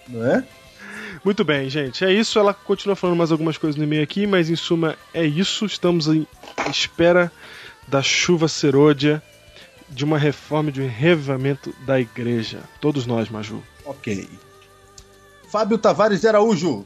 [0.08, 0.44] Não é?
[1.24, 2.04] Muito bem, gente.
[2.04, 2.38] É isso.
[2.38, 5.64] Ela continua falando mais algumas coisas no e-mail aqui, mas em suma é isso.
[5.64, 6.26] Estamos em
[6.68, 7.32] espera
[7.88, 9.22] da chuva serôdia,
[9.88, 12.60] de uma reforma, de um revivamento da igreja.
[12.80, 13.62] Todos nós, Maju.
[13.84, 14.28] Ok.
[15.48, 16.84] Fábio Tavares de Araújo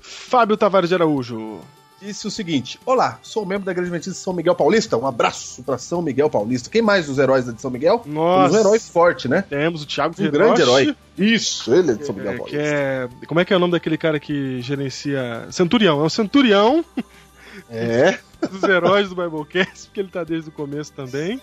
[0.00, 1.60] Fábio Tavares de Araújo.
[2.00, 4.96] Disse o seguinte: Olá, sou membro da Igreja Adventista de São Miguel Paulista.
[4.96, 6.70] Um abraço pra São Miguel Paulista.
[6.70, 8.02] Quem mais dos heróis de São Miguel?
[8.06, 8.54] Nossa.
[8.56, 9.42] Um herói forte, né?
[9.48, 10.96] Temos o Thiago Um Hiroshi, grande herói.
[11.18, 12.58] Isso, ele é de São Miguel é, Paulista.
[12.62, 13.08] é.
[13.26, 15.46] Como é que é o nome daquele cara que gerencia.
[15.50, 16.00] Centurião.
[16.02, 16.84] É o Centurião
[17.70, 18.18] É,
[18.50, 21.40] dos heróis do Biblecast, porque ele tá desde o começo também.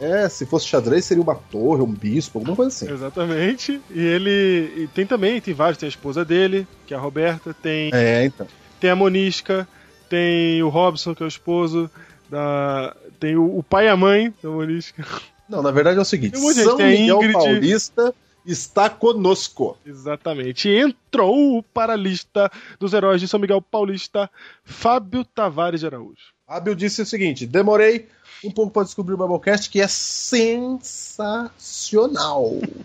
[0.00, 2.90] é, se fosse xadrez seria uma torre, um bispo, alguma coisa assim.
[2.92, 3.80] Exatamente.
[3.90, 4.72] E ele.
[4.84, 8.24] E tem também, tem vários, tem a esposa dele, que é a Roberta, tem, É,
[8.24, 8.46] então.
[8.80, 9.66] tem a Monisca,
[10.08, 11.90] tem o Robson, que é o esposo,
[12.28, 15.04] da, tem o, o pai e a mãe da Monisca.
[15.48, 17.32] Não, na verdade é o seguinte: um São Miguel Ingrid.
[17.32, 18.14] Paulista
[18.44, 19.76] está conosco.
[19.84, 20.68] Exatamente.
[20.68, 24.30] Entrou para a lista dos heróis de São Miguel Paulista,
[24.64, 26.34] Fábio Tavares de Araújo.
[26.46, 28.08] Fábio disse o seguinte: demorei
[28.44, 31.00] um pouco para descobrir o Biblecast, que é sensacional.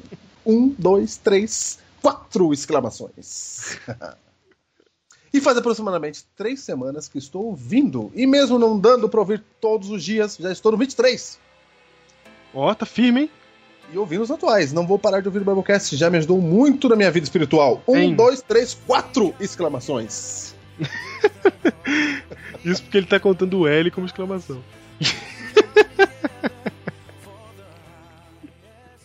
[0.45, 3.77] um, dois, três, quatro exclamações.
[5.33, 8.11] e faz aproximadamente três semanas que estou ouvindo.
[8.13, 11.39] E mesmo não dando para ouvir todos os dias, já estou no 23.
[12.53, 13.29] Ó, tá firme, hein?
[13.93, 14.71] E ouvindo os atuais.
[14.73, 17.81] Não vou parar de ouvir o Biblecast, já me ajudou muito na minha vida espiritual.
[17.87, 18.15] Um, Hein?
[18.15, 20.53] dois, três, quatro exclamações.
[22.63, 24.61] Isso porque ele tá contando o L como exclamação.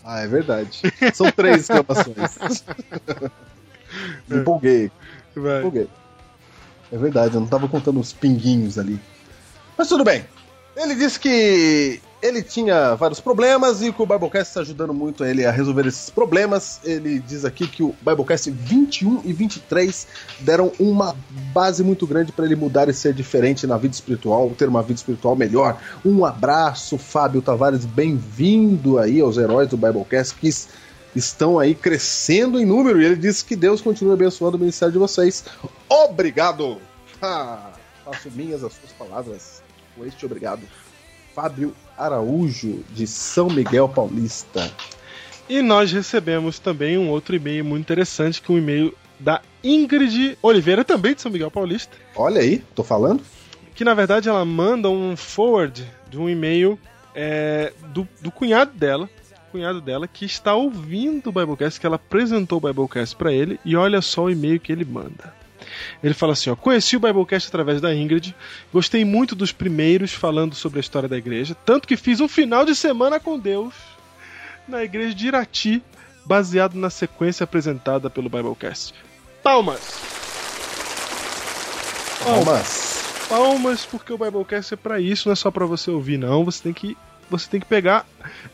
[0.09, 0.83] Ah, é verdade.
[1.13, 2.63] São três exclamações.
[4.29, 4.89] Me empolguei.
[5.35, 5.59] Vai.
[5.59, 5.89] empolguei.
[6.93, 9.01] É verdade, eu não tava contando os pinguinhos ali.
[9.77, 10.25] Mas tudo bem.
[10.77, 15.45] Ele disse que ele tinha vários problemas e que o Biblecast está ajudando muito ele
[15.45, 16.81] a resolver esses problemas.
[16.85, 20.07] Ele diz aqui que o Biblecast 21 e 23
[20.41, 21.17] deram uma
[21.53, 24.95] base muito grande para ele mudar e ser diferente na vida espiritual, ter uma vida
[24.99, 25.81] espiritual melhor.
[26.05, 30.69] Um abraço, Fábio Tavares, bem-vindo aí aos heróis do Biblecast que s-
[31.19, 33.01] estão aí crescendo em número.
[33.01, 35.45] E ele disse que Deus continue abençoando o ministério de vocês.
[35.89, 36.79] Obrigado!
[37.21, 37.73] Ah,
[38.05, 39.63] faço minhas as suas palavras.
[39.97, 40.63] Com este obrigado.
[41.35, 44.71] Fábio Araújo, de São Miguel Paulista.
[45.49, 50.37] E nós recebemos também um outro e-mail muito interessante, que é um e-mail da Ingrid
[50.43, 53.23] Oliveira, também de São Miguel Paulista, Olha aí, tô falando?
[53.75, 56.79] que na verdade ela manda um forward de um e-mail
[57.15, 59.09] é, do, do cunhado dela,
[59.57, 63.75] cunhado dela, que está ouvindo o Biblecast, que ela apresentou o Biblecast para ele, e
[63.75, 65.35] olha só o e-mail que ele manda.
[66.05, 68.35] Ele fala assim: ó, conheci o Biblecast através da Ingrid,
[68.71, 72.67] gostei muito dos primeiros falando sobre a história da igreja, tanto que fiz um final
[72.67, 73.75] de semana com Deus
[74.69, 75.83] na igreja de Irati,
[76.27, 78.95] baseado na sequência apresentada pelo Biblecast.
[79.43, 79.81] Palmas!
[82.23, 83.27] Palmas.
[83.29, 86.45] Palmas, porque o Biblecast é pra isso, não é só pra você ouvir, não.
[86.45, 86.97] Você tem que,
[87.31, 88.07] você tem que pegar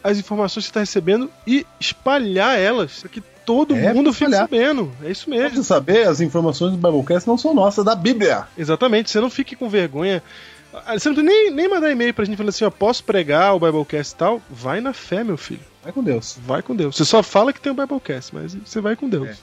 [0.03, 4.13] as informações que você está recebendo e espalhar elas, para que todo É, mundo pra
[4.19, 4.93] fique sabendo.
[5.03, 5.57] É isso Pra mesmo.
[5.57, 8.47] você saber, as informações do Biblecast não são nossas, é da Bíblia.
[8.57, 10.23] Exatamente, você não fique com vergonha.
[10.87, 13.55] Ah, Você não tem nem, nem mandar e-mail pra gente falando assim, ó, posso pregar
[13.55, 14.41] o Biblecast e tal?
[14.49, 15.61] Vai na fé, meu filho.
[15.83, 16.39] Vai com Deus.
[16.47, 16.97] Vai com Deus.
[16.97, 19.37] Você só fala que tem o Biblecast, mas você vai com Deus.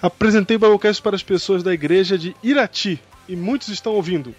[0.00, 3.00] Apresentei o Biblecast para as pessoas da igreja de Irati.
[3.28, 4.34] e muitos estão ouvindo.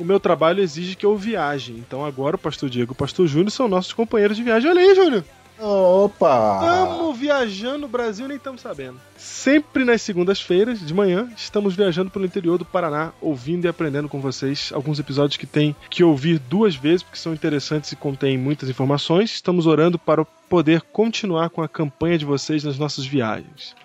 [0.00, 3.26] O meu trabalho exige que eu viaje, então agora o Pastor Diego e o Pastor
[3.26, 4.70] Júnior são nossos companheiros de viagem.
[4.70, 5.22] Olha aí, Júnior!
[5.58, 6.58] Opa!
[6.62, 8.98] Estamos viajando no Brasil nem estamos sabendo.
[9.18, 14.22] Sempre nas segundas-feiras, de manhã, estamos viajando pelo interior do Paraná, ouvindo e aprendendo com
[14.22, 18.70] vocês alguns episódios que tem que ouvir duas vezes, porque são interessantes e contêm muitas
[18.70, 19.32] informações.
[19.32, 23.76] Estamos orando para poder continuar com a campanha de vocês nas nossas viagens.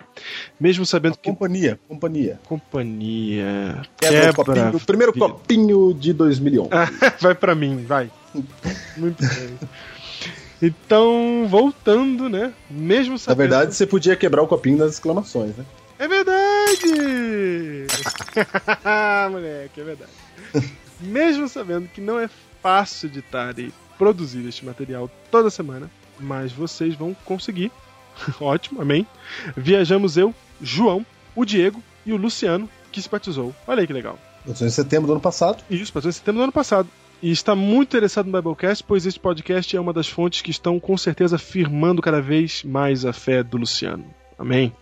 [0.58, 1.28] Mesmo sabendo que.
[1.28, 2.40] Companhia, companhia.
[2.46, 3.82] Companhia.
[3.98, 6.70] Quebra o copinho, o primeiro copinho de 2011.
[7.20, 8.10] vai pra mim, vai.
[8.96, 9.58] Muito bem.
[10.62, 12.52] Então, voltando, né?
[12.70, 13.38] Mesmo Na sabendo.
[13.38, 15.64] verdade, você podia quebrar o copinho das exclamações, né?
[15.98, 17.86] É verdade!
[19.30, 20.10] Moleque, é verdade.
[21.00, 22.28] Mesmo sabendo que não é
[22.62, 27.70] fácil editar e produzir este material toda semana, mas vocês vão conseguir.
[28.40, 29.06] Ótimo, amém.
[29.56, 33.54] Viajamos eu, João, o Diego e o Luciano, que se batizou.
[33.66, 34.18] Olha aí que legal.
[34.44, 35.62] 12 de setembro do ano passado.
[35.68, 36.88] Isso, passou em setembro do ano passado.
[37.22, 40.78] E está muito interessado no Biblecast, pois este podcast é uma das fontes que estão
[40.78, 44.04] com certeza firmando cada vez mais a fé do Luciano.
[44.38, 44.72] Amém.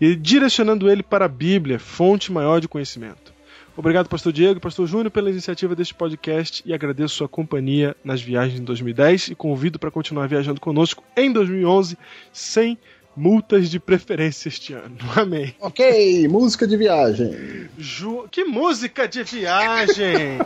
[0.00, 3.31] E direcionando ele para a Bíblia, fonte maior de conhecimento.
[3.76, 8.20] Obrigado, Pastor Diego e Pastor Júnior, pela iniciativa deste podcast e agradeço sua companhia nas
[8.20, 11.96] viagens em 2010 e convido para continuar viajando conosco em 2011
[12.32, 12.76] sem
[13.16, 14.96] multas de preferência este ano.
[15.16, 15.54] Amém.
[15.60, 17.68] Ok, música de viagem.
[17.78, 18.26] Ju...
[18.30, 20.38] Que música de viagem!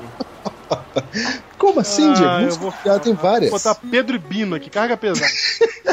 [1.58, 2.30] Como assim, Ah, Diego?
[2.32, 3.50] eu Música vou de viagem tem várias.
[3.50, 5.26] Vou botar Pedro e Bino aqui, carga pesada.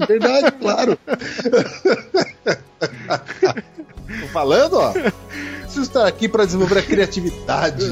[0.00, 0.98] É verdade, claro.
[4.20, 4.92] Tô falando, ó.
[5.72, 7.82] Preciso estar aqui para desenvolver a criatividade.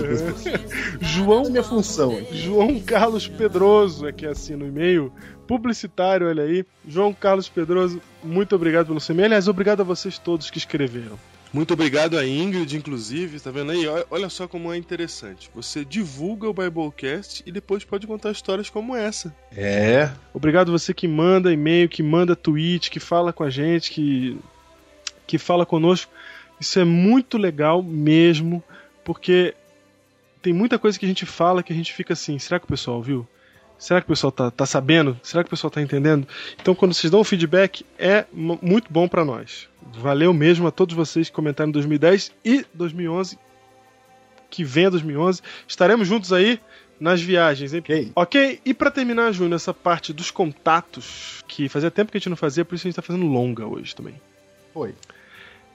[1.00, 2.36] João, é minha função aqui.
[2.36, 5.10] João Carlos Pedroso, aqui assim no e-mail,
[5.46, 6.62] publicitário, olha aí.
[6.86, 9.28] João Carlos Pedroso, muito obrigado pelo seu e-mail.
[9.28, 11.18] Aliás, obrigado a vocês todos que escreveram.
[11.54, 13.86] Muito obrigado a Ingrid, inclusive, tá vendo aí?
[13.86, 15.50] Olha- Olha só como é interessante.
[15.54, 19.34] Você divulga o Biblecast e depois pode contar histórias como essa.
[19.56, 20.10] É.
[20.34, 24.38] Obrigado você que manda e-mail, que manda tweet, que fala com a gente, que,
[25.26, 26.12] que fala conosco.
[26.60, 28.62] Isso é muito legal mesmo,
[29.04, 29.54] porque
[30.42, 32.68] tem muita coisa que a gente fala que a gente fica assim, será que o
[32.68, 33.26] pessoal ouviu?
[33.78, 35.18] Será que o pessoal tá, tá sabendo?
[35.22, 36.28] Será que o pessoal tá entendendo?
[36.60, 39.68] Então, quando vocês dão o feedback, é mu- muito bom para nós.
[39.94, 43.38] Valeu mesmo a todos vocês que comentaram em 2010 e 2011,
[44.50, 45.40] que venha 2011.
[45.66, 46.60] Estaremos juntos aí
[47.00, 47.80] nas viagens, hein?
[47.80, 48.12] Ok.
[48.14, 52.28] Ok, e pra terminar, Júnior, essa parte dos contatos, que fazia tempo que a gente
[52.28, 54.14] não fazia, por isso a gente tá fazendo longa hoje também.
[54.74, 54.94] Foi.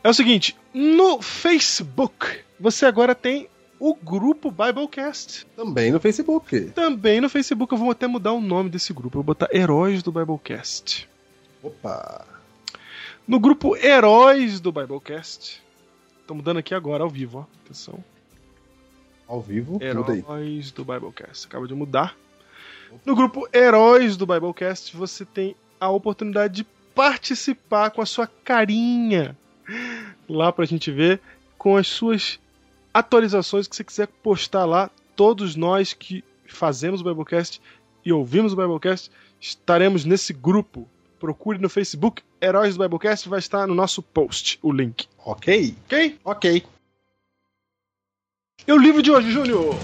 [0.06, 2.28] É o seguinte, no Facebook,
[2.60, 5.48] você agora tem o grupo Biblecast.
[5.56, 6.65] Também no Facebook.
[6.76, 10.04] Também no Facebook eu vou até mudar o nome desse grupo, eu vou botar Heróis
[10.04, 11.10] do Biblecast.
[11.63, 12.24] Opa.
[13.28, 15.60] No grupo Heróis do Biblecast,
[16.28, 17.46] tô mudando aqui agora ao vivo, ó.
[17.65, 17.98] Atenção.
[19.28, 19.80] Ao vivo.
[19.82, 21.48] Heróis do Biblecast.
[21.48, 22.15] Acaba de mudar.
[23.04, 26.63] No grupo Heróis do Biblecast, você tem a oportunidade de
[26.94, 29.36] participar com a sua carinha
[30.28, 31.22] lá pra gente ver,
[31.58, 32.40] com as suas
[32.94, 34.90] atualizações que você quiser postar lá.
[35.16, 37.62] Todos nós que fazemos o Biblecast
[38.06, 40.88] e ouvimos o Biblecast estaremos nesse grupo.
[41.20, 45.08] Procure no Facebook Heróis do Biblecast, vai estar no nosso post o link.
[45.18, 45.76] Ok.
[45.86, 46.20] Ok?
[46.24, 46.64] Ok.
[48.68, 49.76] E o livro de hoje, Júnior?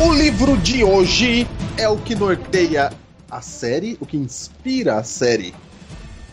[0.00, 1.46] O livro de hoje
[1.76, 2.92] é o que norteia
[3.30, 5.54] a série, o que inspira a série.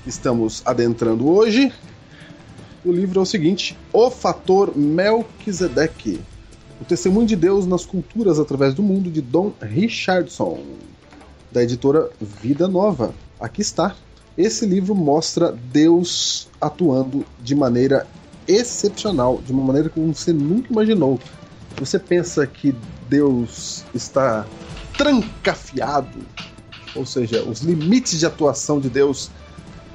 [0.06, 1.74] Estamos adentrando hoje.
[2.86, 6.22] O livro é o seguinte: O Fator Melquisedeque.
[6.80, 10.60] O Testemunho de Deus nas Culturas através do Mundo, de Don Richardson,
[11.52, 13.12] da editora Vida Nova.
[13.40, 13.96] Aqui está.
[14.38, 18.06] Esse livro mostra Deus atuando de maneira
[18.48, 21.20] excepcional, de uma maneira que você nunca imaginou.
[21.78, 22.76] Você pensa que
[23.10, 24.46] Deus está
[24.96, 26.20] trancafiado,
[26.96, 29.32] ou seja, os limites de atuação de Deus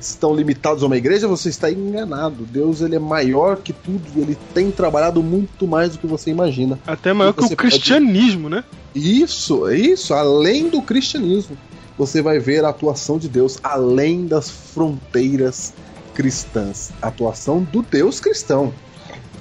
[0.06, 2.44] estão limitados a uma igreja, você está enganado.
[2.44, 6.78] Deus ele é maior que tudo, ele tem trabalhado muito mais do que você imagina.
[6.86, 8.64] Até maior que o você pode- cristianismo, né?
[8.94, 11.56] Isso, isso, além do cristianismo,
[11.98, 15.72] você vai ver a atuação de Deus além das fronteiras
[16.14, 18.72] cristãs, a atuação do Deus cristão.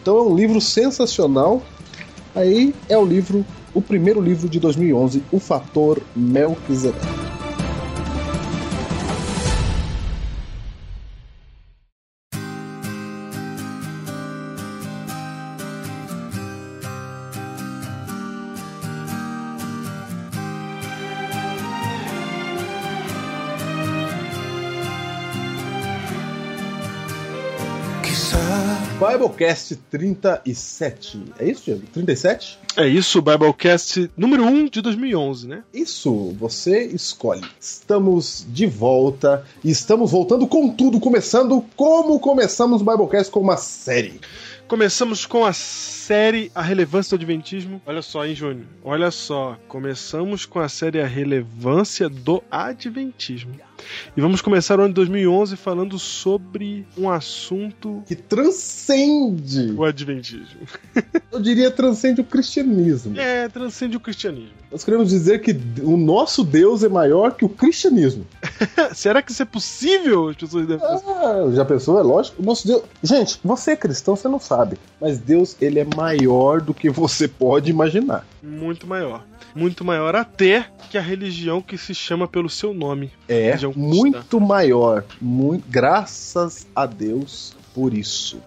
[0.01, 1.61] Então é um livro sensacional.
[2.35, 7.07] Aí é o livro, o primeiro livro de 2011, O Fator Melquisedeque.
[29.09, 31.23] Biblecast 37.
[31.39, 31.81] É isso, Diego?
[31.91, 32.59] 37?
[32.77, 35.63] É isso, Biblecast número 1 de 2011, né?
[35.73, 37.43] Isso, você escolhe.
[37.59, 43.57] Estamos de volta e estamos voltando com tudo, começando como começamos o Biblecast com uma
[43.57, 44.21] série.
[44.67, 47.81] Começamos com a série A Relevância do Adventismo.
[47.87, 48.67] Olha só, hein, Júnior?
[48.83, 49.57] Olha só.
[49.67, 53.55] Começamos com a série A Relevância do Adventismo.
[54.15, 58.03] E vamos começar o ano de 2011 falando sobre um assunto.
[58.05, 60.61] Que transcende, O Adventismo.
[61.31, 63.19] eu diria, transcende o cristianismo.
[63.19, 64.59] É, transcende o cristianismo.
[64.71, 65.51] Nós queremos dizer que
[65.81, 68.25] o nosso Deus é maior que o cristianismo.
[68.93, 70.29] Será que isso é possível?
[70.29, 70.85] As pessoas devem.
[70.85, 71.99] Ah, já pensou?
[71.99, 72.41] É lógico.
[72.41, 72.83] O nosso Deus.
[73.01, 74.77] Gente, você é cristão, você não sabe.
[75.01, 78.25] Mas Deus, ele é maior do que você pode imaginar.
[78.43, 79.25] Muito maior.
[79.55, 83.11] Muito maior até que a religião que se chama pelo seu nome.
[83.27, 85.03] É Religião muito maior.
[85.21, 88.39] Muito, graças a Deus por isso.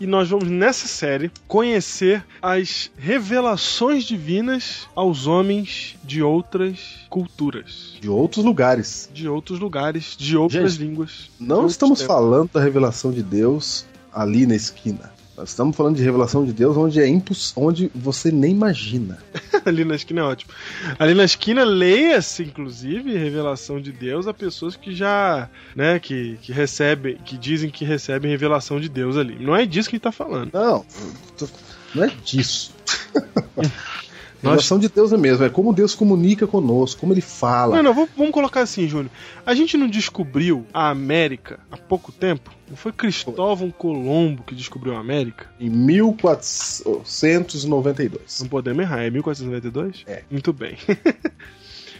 [0.00, 6.78] E nós vamos nessa série conhecer as revelações divinas aos homens de outras
[7.10, 9.10] culturas, De outros lugares.
[9.12, 11.30] de outros lugares, de outras Gente, línguas.
[11.38, 12.14] Não estamos tempos.
[12.14, 15.12] falando da revelação de Deus ali na esquina.
[15.40, 17.54] Nós estamos falando de revelação de Deus onde é imposs...
[17.56, 19.16] onde você nem imagina.
[19.64, 20.52] Ali na esquina é ótimo.
[20.98, 26.52] Ali na esquina leia-se, inclusive, revelação de Deus a pessoas que já, né, que, que
[26.52, 29.42] recebem, que dizem que recebem revelação de Deus ali.
[29.42, 30.50] Não é disso que ele tá falando.
[30.52, 30.84] Não,
[31.94, 32.74] não é disso.
[34.42, 37.76] Nós- Revelação de Deus é mesmo, é como Deus comunica conosco, como ele fala.
[37.76, 39.10] Não, não, vamos, vamos colocar assim, Júnior.
[39.44, 42.50] A gente não descobriu a América há pouco tempo?
[42.68, 45.46] Não foi Cristóvão Colombo que descobriu a América?
[45.58, 48.40] Em 1492.
[48.40, 50.04] Não podemos errar, é 1492?
[50.06, 50.22] É.
[50.30, 50.76] Muito bem.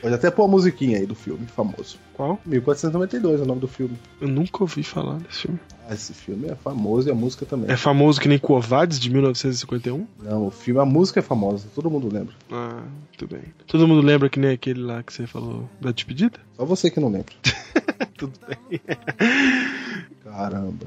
[0.01, 1.99] Pode até pôr a musiquinha aí do filme famoso.
[2.15, 2.41] Qual?
[2.47, 3.97] 1492 é o nome do filme.
[4.21, 5.61] Eu nunca ouvi falar desse filme.
[5.89, 7.71] Ah, esse filme é famoso e a música também.
[7.71, 10.07] É famoso que nem Covades de 1951?
[10.23, 12.35] Não, o filme, a música é famosa, todo mundo lembra.
[12.51, 13.43] Ah, muito bem.
[13.67, 16.39] Todo mundo lembra que nem aquele lá que você falou da despedida?
[16.57, 17.35] Só você que não lembra.
[18.17, 18.81] Tudo bem.
[20.25, 20.87] Caramba.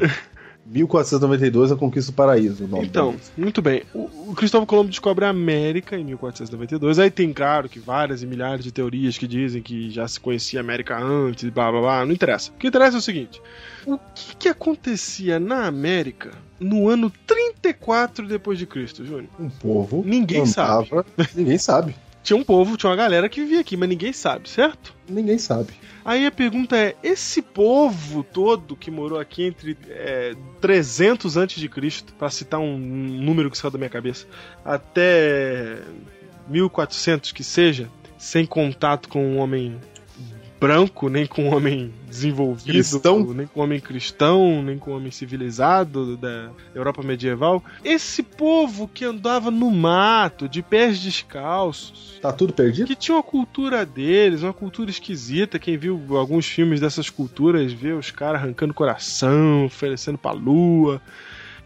[0.66, 2.68] 1492 a Conquista do Paraíso.
[2.82, 3.84] Então, muito bem.
[3.94, 7.00] O, o Cristóvão Colombo descobre a América em 1492.
[7.00, 10.60] Aí tem, claro, que várias e milhares de teorias que dizem que já se conhecia
[10.60, 12.06] a América antes, blá blá blá.
[12.06, 12.52] Não interessa.
[12.52, 13.42] O que interessa é o seguinte:
[13.86, 19.30] o que, que acontecia na América no ano 34 depois de Cristo, Júnior?
[19.40, 20.04] um povo.
[20.06, 20.90] Ninguém sabe.
[21.36, 21.96] Ninguém sabe.
[22.24, 24.96] Tinha um povo, tinha uma galera que vivia aqui, mas ninguém sabe, certo?
[25.10, 25.74] Ninguém sabe.
[26.06, 31.70] Aí a pergunta é: esse povo todo que morou aqui entre é, 300 antes de
[31.70, 34.28] Cristo, para citar um número que saiu da minha cabeça,
[34.66, 35.80] até
[36.48, 39.80] 1400 que seja, sem contato com um homem
[40.68, 43.34] branco, nem com um homem desenvolvido, Cristão.
[43.34, 47.62] nem com um homem cristão, nem com um homem civilizado da Europa medieval.
[47.84, 52.88] Esse povo que andava no mato, de pés descalços, Tá tudo perdido?
[52.88, 55.60] que tinha uma cultura deles, uma cultura esquisita.
[55.60, 61.02] Quem viu alguns filmes dessas culturas vê os caras arrancando coração, oferecendo pra lua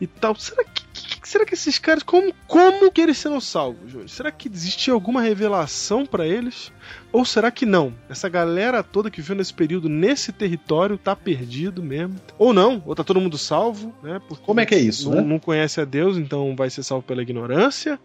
[0.02, 0.34] e tal.
[0.36, 0.84] Será que,
[1.22, 4.10] que- será que esses caras, como, como que eles serão salvos, Júnior?
[4.10, 6.72] Será que existia alguma revelação pra eles?
[7.12, 7.94] Ou será que não?
[8.10, 12.16] Essa galera toda que viveu nesse período, nesse território, tá perdido mesmo?
[12.38, 12.82] Ou não?
[12.86, 14.22] Ou tá todo mundo salvo, né?
[14.28, 15.22] Porque Como é que é isso, não, né?
[15.24, 18.00] não conhece a Deus, então vai ser salvo pela ignorância?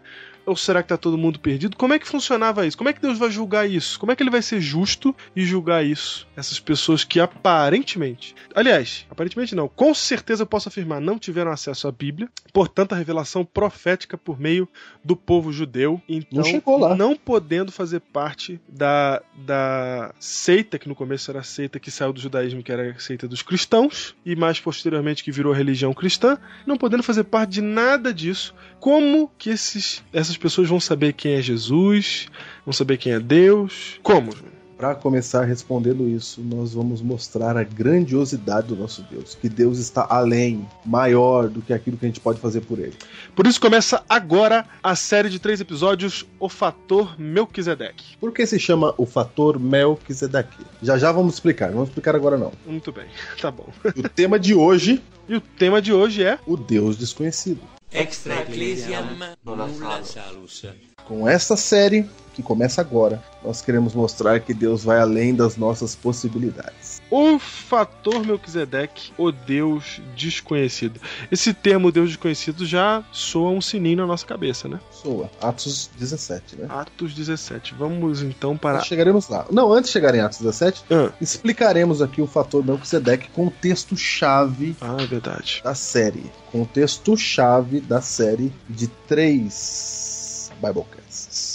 [0.45, 1.77] Ou será que tá todo mundo perdido?
[1.77, 2.77] Como é que funcionava isso?
[2.77, 3.99] Como é que Deus vai julgar isso?
[3.99, 6.27] Como é que ele vai ser justo e julgar isso?
[6.35, 11.87] Essas pessoas que aparentemente, aliás, aparentemente não, com certeza eu posso afirmar, não tiveram acesso
[11.87, 14.67] à Bíblia, portanto a revelação profética por meio
[15.03, 16.95] do povo judeu, então Não chegou lá.
[16.95, 22.13] não podendo fazer parte da, da seita, que no começo era a seita que saiu
[22.13, 25.93] do judaísmo, que era a seita dos cristãos, e mais posteriormente que virou a religião
[25.93, 31.13] cristã, não podendo fazer parte de nada disso, como que esses, essas pessoas vão saber
[31.13, 32.27] quem é Jesus,
[32.65, 33.99] vão saber quem é Deus?
[34.03, 34.31] Como?
[34.77, 39.33] Para começar respondendo isso, nós vamos mostrar a grandiosidade do nosso Deus.
[39.33, 42.93] Que Deus está além, maior do que aquilo que a gente pode fazer por ele.
[43.33, 48.17] Por isso começa agora a série de três episódios, O Fator Melquisedeque.
[48.19, 50.65] Por que se chama o fator Melquisedeque?
[50.81, 52.51] Já já vamos explicar, não vamos explicar agora não.
[52.65, 53.05] Muito bem,
[53.39, 53.69] tá bom.
[53.95, 57.61] O tema de hoje, E o tema de hoje é o Deus desconhecido.
[57.93, 59.05] Extra ecclesiam
[59.45, 59.69] nulla
[60.03, 60.65] salus.
[61.05, 65.95] Com essa série, que começa agora, nós queremos mostrar que Deus vai além das nossas
[65.95, 66.92] possibilidades.
[67.13, 70.99] O fator Melquisedeque, o Deus desconhecido.
[71.31, 74.79] Esse termo Deus desconhecido já soa um sininho na nossa cabeça, né?
[74.89, 75.29] Soa.
[75.39, 76.65] Atos 17, né?
[76.69, 77.75] Atos 17.
[77.75, 78.77] Vamos então para.
[78.79, 79.45] Nós chegaremos lá.
[79.51, 83.51] Não, antes de chegar em Atos 17, Ah, explicaremos aqui o fator Melquisedeque com o
[83.51, 85.61] texto-chave ah, é verdade.
[85.63, 86.31] da série.
[86.51, 91.52] Com o texto-chave da série de três Biblecasts.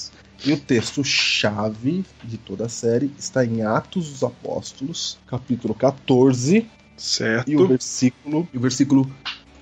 [0.49, 7.51] E o texto-chave de toda a série está em Atos dos Apóstolos, capítulo 14, Certo.
[7.51, 9.11] e o versículo, o versículo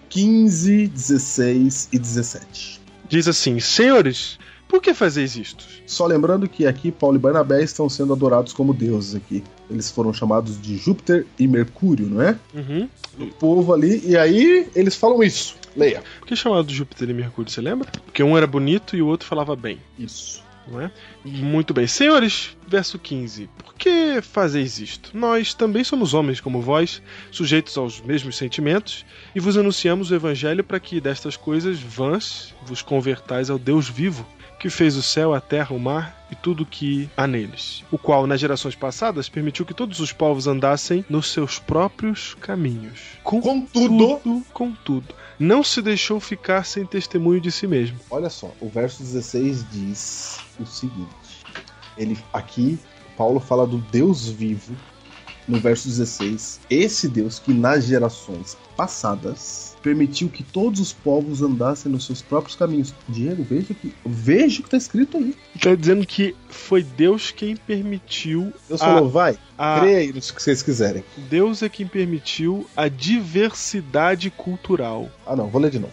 [0.08, 2.80] 15, 16 e 17.
[3.08, 5.66] Diz assim: Senhores, por que fazeis isto?
[5.88, 9.42] Só lembrando que aqui Paulo e Barnabé estão sendo adorados como deuses aqui.
[9.68, 12.38] Eles foram chamados de Júpiter e Mercúrio, não é?
[12.54, 12.88] Uhum.
[13.18, 15.56] O povo ali, e aí eles falam isso.
[15.74, 16.04] Leia.
[16.20, 17.90] Por que chamado Júpiter e Mercúrio, você lembra?
[18.04, 19.80] Porque um era bonito e o outro falava bem.
[19.98, 20.45] Isso.
[20.80, 20.90] É?
[21.24, 21.86] Muito bem.
[21.86, 23.48] Senhores, verso 15.
[23.58, 25.16] Por que fazeis isto?
[25.16, 27.00] Nós também somos homens como vós,
[27.30, 29.04] sujeitos aos mesmos sentimentos,
[29.34, 34.26] e vos anunciamos o evangelho para que destas coisas vãs vos convertais ao Deus vivo,
[34.58, 37.98] que fez o céu, a terra, o mar e tudo o que há neles, o
[37.98, 43.00] qual nas gerações passadas permitiu que todos os povos andassem nos seus próprios caminhos.
[43.22, 47.98] Contudo, Contudo, contudo, não se deixou ficar sem testemunho de si mesmo.
[48.10, 51.44] olha só, o verso 16 diz o seguinte.
[51.96, 52.78] Ele aqui
[53.16, 54.74] Paulo fala do Deus vivo
[55.48, 56.60] no verso 16.
[56.68, 62.56] Esse Deus que nas gerações passadas permitiu que todos os povos andassem nos seus próprios
[62.56, 62.92] caminhos.
[63.08, 65.32] Diego, veja que veja o que está escrito aí.
[65.54, 70.14] Está dizendo que foi Deus quem permitiu Deus a- falou, vai, a creia aí no
[70.20, 71.04] que vocês quiserem.
[71.30, 75.08] Deus é quem permitiu a diversidade cultural.
[75.24, 75.92] Ah, não, vou ler de novo.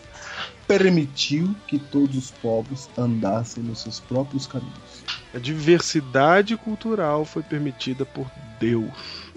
[0.67, 5.03] Permitiu que todos os povos andassem nos seus próprios caminhos.
[5.35, 8.25] A diversidade cultural foi permitida por
[8.59, 8.89] Deus.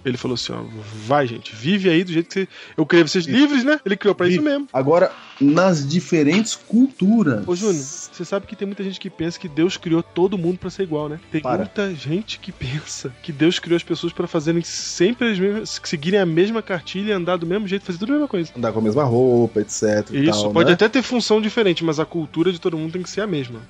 [0.07, 0.63] Ele falou assim, ó,
[1.05, 2.49] vai gente, vive aí do jeito que você...
[2.77, 3.81] eu criei vocês livres, né?
[3.85, 4.69] Ele criou pra isso mesmo.
[4.73, 7.43] Agora, nas diferentes culturas.
[7.47, 10.59] Ô Júnior, você sabe que tem muita gente que pensa que Deus criou todo mundo
[10.59, 11.19] pra ser igual, né?
[11.33, 11.59] Tem Para.
[11.59, 16.21] muita gente que pensa que Deus criou as pessoas pra fazerem sempre as mesmas, seguirem
[16.21, 18.53] a mesma cartilha, andar do mesmo jeito, fazer tudo a mesma coisa.
[18.57, 20.09] Andar com a mesma roupa, etc.
[20.13, 20.75] Isso, tal, pode né?
[20.75, 23.61] até ter função diferente, mas a cultura de todo mundo tem que ser a mesma.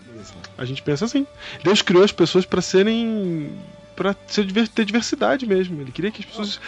[0.59, 1.27] A gente pensa assim.
[1.65, 3.51] Deus criou as pessoas pra serem.
[4.45, 5.81] Diver- ter diversidade mesmo.
[5.81, 6.61] Ele queria que as pessoas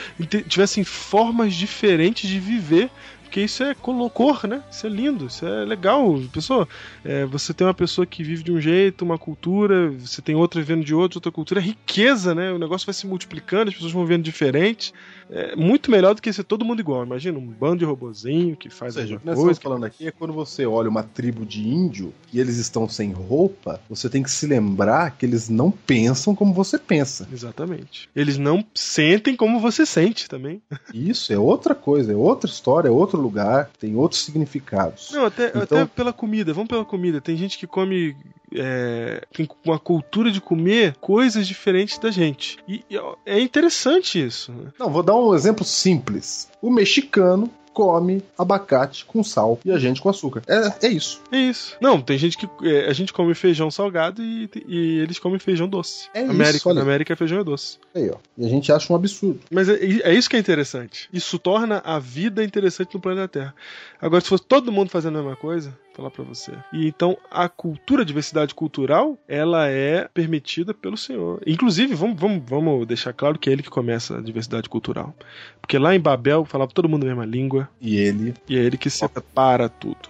[0.48, 2.90] tivessem formas diferentes de viver.
[3.28, 4.62] Porque isso é colo- cor, né?
[4.70, 6.18] Isso é lindo, isso é legal.
[6.32, 6.66] Pessoa,
[7.04, 10.60] é, você tem uma pessoa que vive de um jeito, uma cultura, você tem outra
[10.60, 12.50] vivendo de outra, outra cultura, é riqueza, né?
[12.50, 14.92] O negócio vai se multiplicando, as pessoas vão vendo diferente.
[15.30, 17.04] É muito melhor do que ser todo mundo igual.
[17.04, 19.52] Imagina um bando de robozinho que Ou faz seja, o alguma que nós coisa.
[19.52, 23.12] estamos falando aqui é quando você olha uma tribo de índio e eles estão sem
[23.12, 27.28] roupa, você tem que se lembrar que eles não pensam como você pensa.
[27.30, 28.08] Exatamente.
[28.16, 30.62] Eles não sentem como você sente também.
[30.94, 35.10] Isso é outra coisa, é outra história, é outro lugar, tem outros significados.
[35.12, 36.52] Não, até, Então- até pela comida.
[36.52, 37.20] Vamos pela comida.
[37.20, 38.16] Tem gente que come.
[38.54, 42.56] É, tem uma cultura de comer coisas diferentes da gente.
[42.66, 42.96] E, e,
[43.26, 44.52] é interessante isso.
[44.52, 44.70] né?
[44.78, 46.48] Não, vou dar um exemplo simples.
[46.62, 50.42] O mexicano come abacate com sal e a gente com açúcar.
[50.48, 51.20] É, é isso.
[51.30, 51.76] É isso.
[51.80, 52.48] Não, tem gente que.
[52.66, 56.08] é, a gente come feijão salgado e, e eles comem feijão doce.
[56.12, 56.74] É isso, América, olha.
[56.74, 57.78] na América, feijão é doce.
[57.94, 58.16] Aí, ó.
[58.36, 59.38] E a gente acha um absurdo.
[59.48, 61.08] Mas é, é isso que é interessante.
[61.12, 63.54] Isso torna a vida interessante no planeta Terra.
[64.02, 66.52] Agora, se fosse todo mundo fazendo a mesma coisa, falar pra você.
[66.72, 71.42] E então a cultura, a diversidade cultural, ela é permitida pelo Senhor.
[71.44, 75.14] Inclusive, vamos, vamos, vamos deixar claro que é ele que começa a diversidade cultural.
[75.60, 78.32] Porque lá em Babel falava todo mundo a mesma língua E ele.
[78.48, 80.08] e é ele que separa tudo.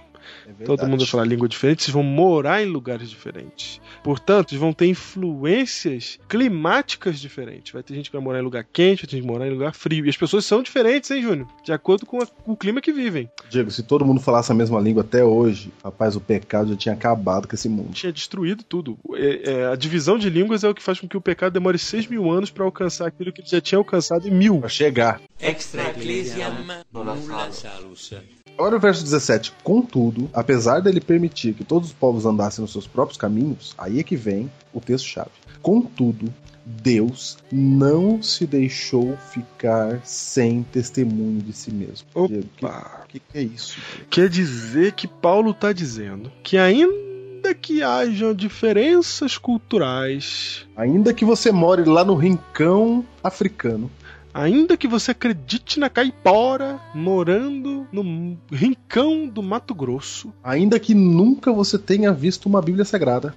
[0.59, 0.78] Verdade.
[0.80, 3.80] Todo mundo vai falar língua diferente, vocês vão morar em lugares diferentes.
[4.02, 7.72] Portanto, eles vão ter influências climáticas diferentes.
[7.72, 9.46] Vai ter gente que vai morar em lugar quente, vai ter gente que vai morar
[9.48, 10.04] em lugar frio.
[10.04, 11.46] E as pessoas são diferentes, hein, Júnior?
[11.64, 13.30] De acordo com, a- com o clima que vivem.
[13.48, 16.94] Diego, se todo mundo falasse a mesma língua até hoje, rapaz, o pecado já tinha
[16.94, 17.92] acabado com esse mundo.
[17.92, 18.98] Tinha destruído tudo.
[19.14, 21.78] É- é, a divisão de línguas é o que faz com que o pecado demore
[21.78, 24.59] 6 mil anos para alcançar aquilo que ele já tinha alcançado em mil.
[24.61, 25.20] Pra chegar.
[25.40, 26.52] Extra ecclesiam
[26.92, 27.16] nulla
[27.52, 28.12] salus.
[28.59, 29.52] Olha o verso 17.
[29.62, 34.02] Contudo, apesar dele permitir que todos os povos andassem nos seus próprios caminhos, aí é
[34.02, 35.30] que vem o texto-chave.
[35.62, 36.32] Contudo,
[36.66, 42.09] Deus não se deixou ficar sem testemunho de si mesmo.
[42.26, 43.04] Diego, o Opa!
[43.09, 43.80] que, que é isso?
[43.80, 44.06] Diego?
[44.11, 51.50] Quer dizer que Paulo está dizendo que ainda que hajam diferenças culturais, Ainda que você
[51.52, 53.90] more lá no rincão africano,
[54.33, 61.53] ainda que você acredite na caipora morando no rincão do Mato Grosso, ainda que nunca
[61.53, 63.35] você tenha visto uma Bíblia Sagrada,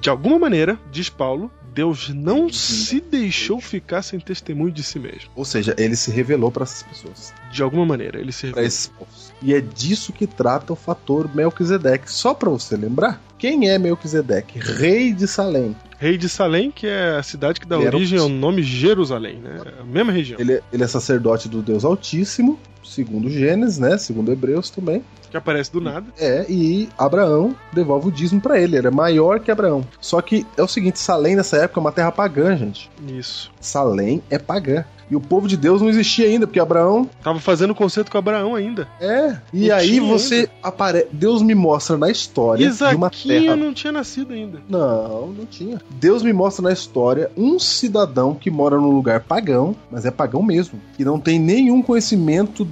[0.00, 5.30] de alguma maneira, diz Paulo, Deus não se deixou ficar sem testemunho de si mesmo.
[5.34, 8.48] Ou seja, ele se revelou para essas pessoas, De alguma maneira, ele se
[8.88, 9.32] povos.
[9.42, 12.10] E é disso que trata o fator Melquisedeque.
[12.12, 14.58] Só para você lembrar, quem é Melquisedeque?
[14.58, 15.74] Rei de Salém.
[15.98, 19.60] Rei de Salém, que é a cidade que dá Ele origem ao nome Jerusalém, né?
[19.80, 20.38] A mesma região.
[20.40, 23.96] Ele, é- ele é sacerdote do Deus Altíssimo, segundo Gênesis, né?
[23.98, 25.02] Segundo Hebreus também.
[25.32, 26.04] Que aparece do nada.
[26.18, 28.76] É, e Abraão devolve o dízimo para ele.
[28.76, 29.82] Ele é maior que Abraão.
[30.00, 32.90] Só que é o seguinte: Salém nessa época é uma terra pagã, gente.
[33.08, 33.50] Isso.
[33.60, 34.84] Salém é pagã.
[35.10, 38.54] E o povo de Deus não existia ainda, porque Abraão Tava fazendo concerto com Abraão
[38.54, 38.88] ainda.
[38.98, 39.36] é.
[39.52, 41.08] E Não aí você aparece.
[41.12, 43.54] Deus me mostra na história de uma terra.
[43.56, 44.60] não tinha nascido ainda.
[44.68, 45.80] Não, não tinha.
[45.90, 50.42] Deus me mostra na história um cidadão que mora num lugar pagão, mas é pagão
[50.42, 52.66] mesmo, que não tem nenhum conhecimento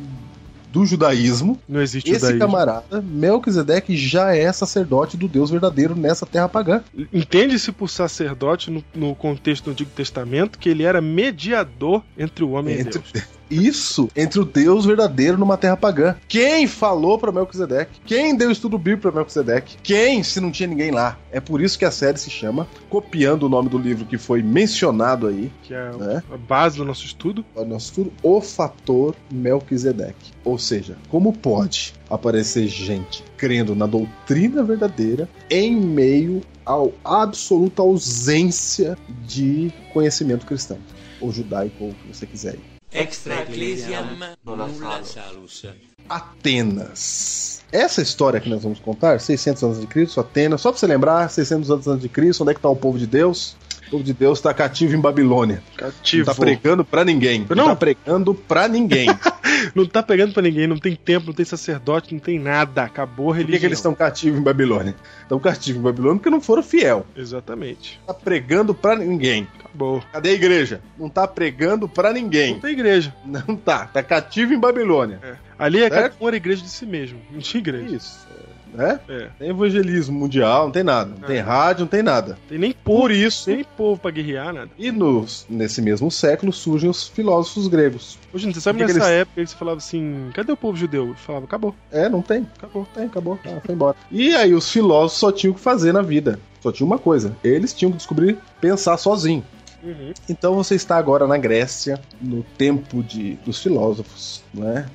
[0.73, 1.59] do judaísmo.
[1.69, 2.41] Não existe Esse judaísmo.
[2.41, 6.83] camarada, Melquisedeque, já é sacerdote do Deus verdadeiro nessa terra pagã.
[7.13, 12.51] Entende-se por sacerdote no, no contexto do Antigo Testamento que ele era mediador entre o
[12.51, 13.27] homem Entre- e Deus.
[13.51, 16.17] Isso entre o Deus verdadeiro numa terra pagã.
[16.29, 18.01] Quem falou para Melquisedeque?
[18.05, 19.77] Quem deu estudo bíblico para Melquisedeque?
[19.83, 21.19] Quem, se não tinha ninguém lá?
[21.33, 24.43] É por isso que a série se chama, copiando o nome do livro que foi
[24.43, 26.23] mencionado aí, Que é né?
[26.33, 27.45] a base do nosso estudo.
[27.55, 30.33] o nosso estudo, o fator Melquisedeque.
[30.45, 36.77] Ou seja, como pode aparecer gente crendo na doutrina verdadeira em meio à
[37.23, 38.97] absoluta ausência
[39.27, 40.79] de conhecimento cristão,
[41.21, 42.57] ou judaico, ou o que você quiser.
[42.93, 44.05] Extra ecclesiam
[44.45, 44.69] nulla
[45.05, 45.65] salus.
[46.09, 47.63] Atenas.
[47.73, 51.31] Essa história que nós vamos contar, 600 anos de Cristo, Atenas, só pra você lembrar,
[51.31, 53.57] 600 anos de Cristo, onde é que tá o povo de Deus?
[53.87, 55.63] O povo de Deus está cativo em Babilônia.
[55.77, 56.27] Cativo.
[56.27, 57.47] Não tá pregando pra ninguém.
[57.49, 57.69] Não, Não.
[57.69, 59.09] tá pregando pra ninguém.
[59.75, 62.83] Não tá pegando pra ninguém, não tem templo, não tem sacerdote, não tem nada.
[62.85, 63.55] Acabou a Por religião.
[63.55, 64.95] que, que eles estão cativos em Babilônia?
[65.23, 67.07] Estão cativos em Babilônia porque não foram fiel.
[67.17, 68.01] Exatamente.
[68.07, 69.47] Tá pregando pra ninguém.
[69.59, 70.03] Acabou.
[70.13, 70.81] Cadê a igreja?
[70.99, 72.55] Não tá pregando pra ninguém.
[72.55, 73.15] Não tem igreja.
[73.25, 73.87] Não tá.
[73.87, 75.21] Tá cativo em Babilônia.
[75.59, 76.13] Ali é Certo?
[76.13, 77.21] cada um era igreja de si mesmo.
[77.31, 77.95] Não tinha igreja.
[77.97, 78.29] Isso.
[78.73, 79.01] Né?
[79.09, 79.29] É.
[79.39, 81.11] Tem evangelismo mundial, não tem nada.
[81.19, 81.41] Não tem É.
[81.41, 82.39] rádio, não tem nada.
[82.49, 83.01] Tem nem povo.
[83.01, 83.47] Por isso.
[83.47, 84.71] Tem nem povo pra guerrear, nada.
[84.79, 88.19] E nos, nesse mesmo século surgem os filósofos gregos.
[88.33, 91.07] Hoje, você sabe que nessa eles- época que você falava assim: cadê o povo judeu?
[91.07, 92.47] Ele falava: acabou, É, não tem.
[92.57, 92.87] acabou.
[92.95, 93.39] Tem, acabou.
[93.45, 93.97] Ah, foi embora.
[94.11, 96.39] E aí os filósofos só tinham o que fazer na vida.
[96.61, 97.35] Só tinha uma coisa.
[97.43, 99.43] Eles tinham que descobrir pensar sozinho.
[99.83, 100.13] Uhum.
[100.29, 104.87] Então você está agora na Grécia, no tempo de, dos filósofos, né?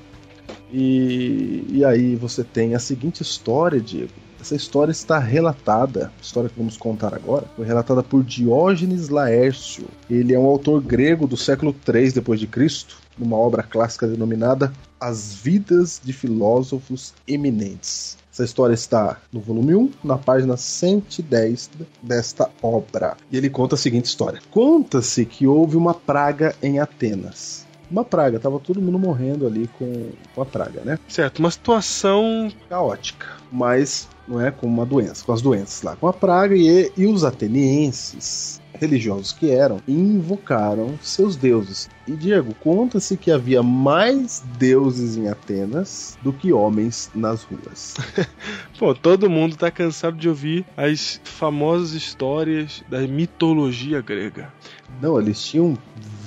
[0.72, 4.12] E, e aí você tem a seguinte história, Diego.
[4.40, 9.86] Essa história está relatada, história que vamos contar agora, foi relatada por Diógenes Laércio.
[10.08, 14.72] Ele é um autor grego do século III depois de Cristo, numa obra clássica denominada
[15.00, 18.16] As Vidas de Filósofos Eminentes.
[18.32, 21.70] Essa história está no volume 1, na página 110
[22.02, 23.16] desta obra.
[23.32, 27.65] E ele conta a seguinte história: Conta-se que houve uma praga em Atenas.
[27.90, 30.98] Uma praga, tava todo mundo morrendo ali com, com a praga, né?
[31.08, 32.50] Certo, uma situação.
[32.68, 36.90] Caótica, mas não é com uma doença, com as doenças lá, com a praga e,
[36.96, 41.88] e os atenienses, religiosos que eram, invocaram seus deuses.
[42.06, 47.94] E Diego, conta-se que havia mais deuses em Atenas do que homens nas ruas.
[48.78, 54.52] Pô, todo mundo tá cansado de ouvir as famosas histórias da mitologia grega.
[55.00, 55.76] Não, eles tinham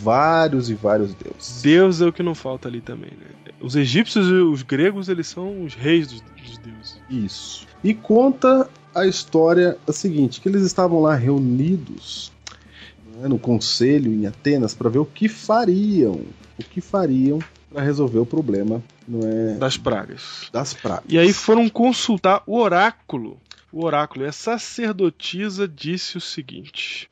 [0.02, 1.62] vários e vários deuses.
[1.62, 3.52] Deus é o que não falta ali também, né?
[3.62, 7.02] Os egípcios e os gregos, eles são os reis dos, dos deuses.
[7.10, 7.68] Isso.
[7.84, 12.32] E conta a história a seguinte: que eles estavam lá reunidos
[13.16, 16.22] né, no conselho em Atenas para ver o que fariam,
[16.58, 17.40] o que fariam
[17.72, 20.50] para resolver o problema, não é, Das pragas.
[20.52, 21.06] das pragas.
[21.08, 23.38] E aí foram consultar o oráculo.
[23.72, 27.08] O oráculo, e a sacerdotisa disse o seguinte: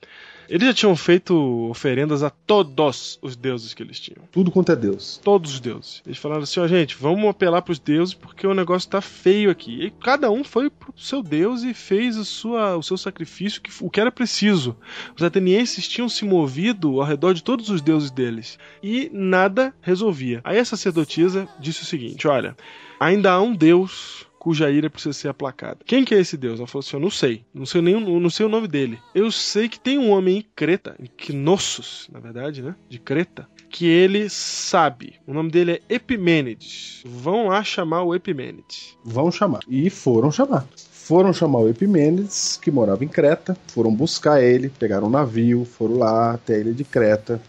[0.50, 1.36] eles já tinham feito
[1.70, 4.22] oferendas a todos os deuses que eles tinham.
[4.32, 5.20] tudo quanto é Deus.
[5.24, 6.02] Todos os deuses.
[6.06, 9.86] Eles falaram assim: ó, gente, vamos apelar pros deuses porque o negócio tá feio aqui.
[9.86, 13.72] E cada um foi pro seu deus e fez a sua, o seu sacrifício, que,
[13.82, 14.76] o que era preciso.
[15.16, 20.42] Os atenienses tinham se movido ao redor de todos os deuses deles e nada resolvia.
[20.44, 22.56] Aí a sacerdotisa disse o seguinte: olha,
[23.00, 25.80] ainda há um deus cuja ira precisa ser aplacada.
[25.86, 26.58] Quem que é esse deus?
[26.58, 28.98] Ela falou assim: eu não sei, não sei nem não sei o nome dele.
[29.14, 32.74] Eu sei que tem um homem em Creta, em Knossos, na verdade, né?
[32.88, 35.16] De Creta, que ele sabe.
[35.28, 37.04] O nome dele é Epimênides.
[37.06, 38.98] Vão lá chamar o Epimênides.
[39.04, 39.60] Vão chamar.
[39.68, 40.66] E foram chamar.
[40.78, 45.98] Foram chamar o Epimênides, que morava em Creta, foram buscar ele, pegaram um navio, foram
[45.98, 47.42] lá até a ilha de Creta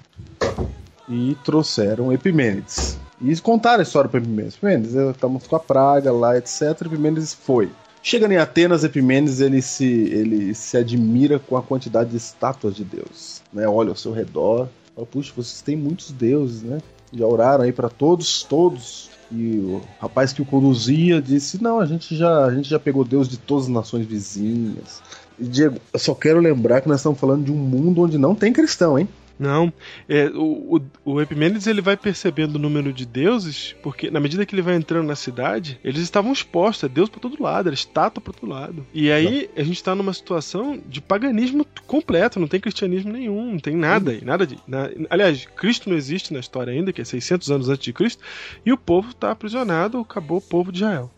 [1.09, 2.99] e trouxeram Epimênides.
[3.21, 4.57] E contaram a história para Epimênides.
[4.57, 6.83] Epimênides, estamos com a praga lá, etc.
[6.83, 7.71] Epimênides foi.
[8.03, 12.85] Chegando em Atenas, Epimênides ele se, ele se admira com a quantidade de estátuas de
[12.85, 13.43] Deus.
[13.53, 13.67] Né?
[13.67, 16.79] Olha ao seu redor, fala, puxa, vocês têm muitos deuses, né?
[17.13, 19.11] Já oraram aí para todos, todos.
[19.31, 23.05] E o rapaz que o conduzia disse: Não, a gente já, a gente já pegou
[23.05, 25.03] Deus de todas as nações vizinhas.
[25.39, 28.35] E Diego, eu só quero lembrar que nós estamos falando de um mundo onde não
[28.35, 29.09] tem cristão, hein?
[29.39, 29.73] Não,
[30.09, 34.45] é, o, o, o Epimênides ele vai percebendo o número de deuses, porque na medida
[34.45, 37.75] que ele vai entrando na cidade, eles estavam expostos, é Deus pra todo lado, era
[37.75, 38.87] estátua pra todo lado.
[38.93, 43.59] E aí a gente tá numa situação de paganismo completo, não tem cristianismo nenhum, não
[43.59, 44.59] tem nada aí, nada de.
[44.67, 48.23] na- aliás, Cristo não existe na história ainda, que é 600 anos antes de Cristo,
[48.67, 51.11] e o povo tá aprisionado, acabou o povo de Israel.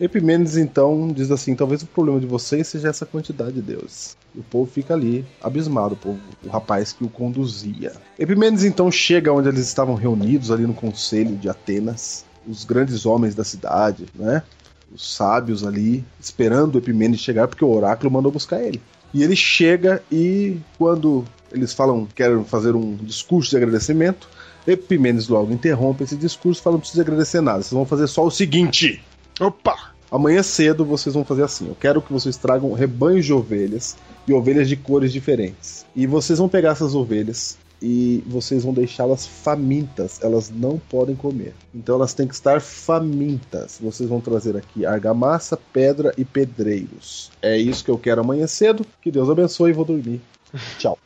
[0.00, 4.16] Epimênides então diz assim: talvez o problema de vocês seja essa quantidade de deuses.
[4.34, 7.92] E o povo fica ali, abismado, o, povo, o rapaz que o conduzia.
[8.18, 13.34] Epimênides então chega onde eles estavam reunidos, ali no conselho de Atenas, os grandes homens
[13.34, 14.42] da cidade, né?
[14.92, 18.82] Os sábios ali, esperando Epimênides chegar, porque o oráculo mandou buscar ele.
[19.12, 24.28] E ele chega e quando eles falam, querem fazer um discurso de agradecimento,
[24.66, 28.30] Epimênides logo interrompe esse discurso, fala: não precisa agradecer nada, vocês vão fazer só o
[28.30, 29.02] seguinte.
[29.40, 29.93] Opa!
[30.14, 31.66] Amanhã cedo vocês vão fazer assim.
[31.66, 33.96] Eu quero que vocês tragam rebanhos de ovelhas
[34.28, 35.84] e ovelhas de cores diferentes.
[35.96, 40.22] E vocês vão pegar essas ovelhas e vocês vão deixá-las famintas.
[40.22, 41.52] Elas não podem comer.
[41.74, 43.80] Então elas têm que estar famintas.
[43.82, 47.32] Vocês vão trazer aqui argamassa, pedra e pedreiros.
[47.42, 48.86] É isso que eu quero amanhã cedo.
[49.02, 50.20] Que Deus abençoe e vou dormir.
[50.78, 50.96] Tchau.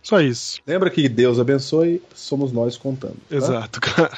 [0.00, 0.60] Só isso.
[0.64, 3.16] Lembra que Deus abençoe, somos nós contando.
[3.28, 3.34] tá?
[3.34, 4.16] Exato, cara.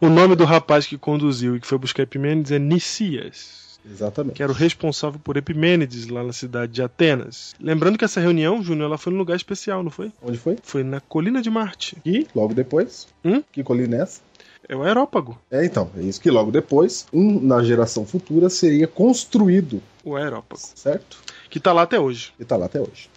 [0.00, 3.64] O nome do rapaz que conduziu e que foi buscar Epimênides é Nicias.
[3.88, 4.34] Exatamente.
[4.34, 7.54] que era o responsável por Epimênides lá na cidade de Atenas.
[7.60, 10.10] Lembrando que essa reunião, Júnior, ela foi num lugar especial, não foi?
[10.20, 10.56] Onde foi?
[10.60, 11.96] Foi na colina de Marte.
[12.04, 13.06] E logo depois.
[13.24, 13.44] Hum?
[13.52, 14.20] Que colina é essa?
[14.68, 15.38] É o aerópago.
[15.52, 20.60] É, então, é isso que logo depois, um na geração futura, seria construído, O aerópago.
[20.74, 21.18] certo?
[21.48, 22.32] Que tá lá até hoje.
[22.40, 23.08] E tá lá até hoje.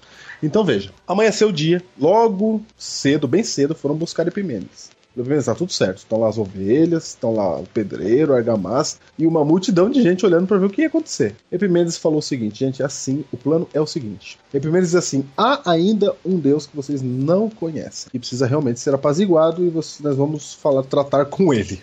[0.43, 4.91] Então veja, amanheceu o dia, logo cedo, bem cedo, foram buscar Epimênides.
[5.21, 5.97] Epimênides, tá tudo certo.
[5.97, 10.25] Estão lá as ovelhas, estão lá o pedreiro, a argamassa e uma multidão de gente
[10.25, 11.35] olhando para ver o que ia acontecer.
[11.51, 14.39] Epimênides falou o seguinte, gente, assim, o plano é o seguinte.
[14.53, 18.93] Epimênides diz assim: há ainda um Deus que vocês não conhecem e precisa realmente ser
[18.93, 21.81] apaziguado e vocês, nós vamos falar, tratar com ele.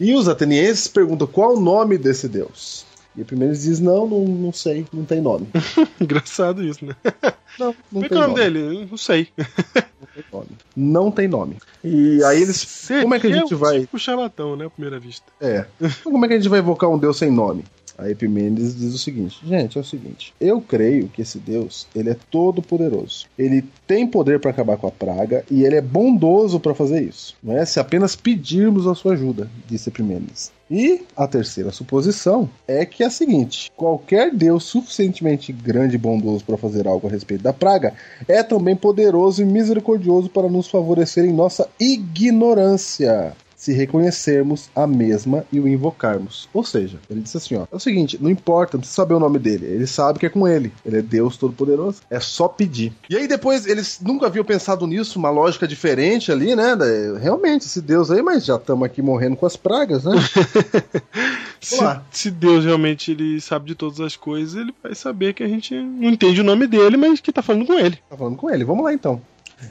[0.00, 2.86] E os atenienses perguntam qual o nome desse Deus.
[3.18, 5.48] E Epimênides diz: não, não, não sei, não tem nome.
[6.00, 6.94] Engraçado isso, né?
[7.58, 8.88] Não, não Como é que tem é o nome dele?
[8.88, 9.28] Não sei.
[9.36, 10.48] Não tem nome.
[10.76, 11.56] Não tem nome.
[11.82, 12.56] E aí eles.
[12.56, 13.80] Seria Como é que a gente um vai.
[13.80, 14.66] Tipo charlatão, né?
[14.66, 15.26] À primeira vista.
[15.40, 15.66] É.
[15.80, 17.64] Então, como é que a gente vai invocar um Deus sem nome?
[18.06, 20.34] Epimênides diz o seguinte: gente, é o seguinte.
[20.40, 23.26] Eu creio que esse Deus, ele é todo poderoso.
[23.38, 27.36] Ele tem poder para acabar com a praga e ele é bondoso para fazer isso.
[27.42, 27.64] Não é?
[27.64, 30.52] Se apenas pedirmos a sua ajuda, disse Epimênides.
[30.70, 36.44] E a terceira suposição é que é a seguinte: qualquer Deus suficientemente grande e bondoso
[36.44, 37.94] para fazer algo a respeito da praga
[38.26, 45.44] é também poderoso e misericordioso para nos favorecer em nossa ignorância se reconhecermos a mesma
[45.52, 46.48] e o invocarmos.
[46.54, 49.20] Ou seja, ele disse assim: ó, é o seguinte, não importa, não precisa saber o
[49.20, 52.92] nome dele, ele sabe que é com ele, ele é Deus Todo-Poderoso, é só pedir.
[53.10, 56.76] E aí depois eles nunca haviam pensado nisso, uma lógica diferente ali, né?
[57.20, 60.12] Realmente, esse Deus aí, mas já estamos aqui morrendo com as pragas, né?
[61.60, 61.76] Se,
[62.12, 65.74] se Deus realmente ele sabe de todas as coisas, ele vai saber que a gente
[65.74, 67.98] não entende o nome dele, mas que tá falando com ele.
[68.08, 69.20] Tá falando com ele, vamos lá então.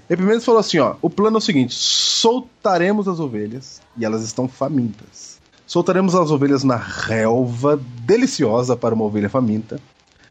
[0.09, 4.47] Epimênides falou assim: ó, o plano é o seguinte: soltaremos as ovelhas e elas estão
[4.47, 5.37] famintas.
[5.65, 9.79] Soltaremos as ovelhas na relva deliciosa para uma ovelha faminta.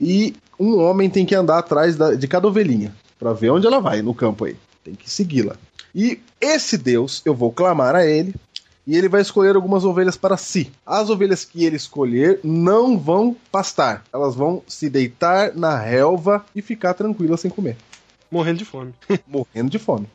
[0.01, 3.81] E um homem tem que andar atrás da- de cada ovelhinha para ver onde ela
[3.81, 4.57] vai no campo aí.
[4.83, 5.57] Tem que segui-la.
[5.95, 8.35] E esse Deus, eu vou clamar a ele
[8.87, 10.71] e ele vai escolher algumas ovelhas para si.
[10.87, 16.63] As ovelhas que ele escolher não vão pastar, elas vão se deitar na relva e
[16.63, 17.77] ficar tranquilas sem comer
[18.31, 18.95] Morrendo de fome.
[19.27, 20.07] morrendo de fome.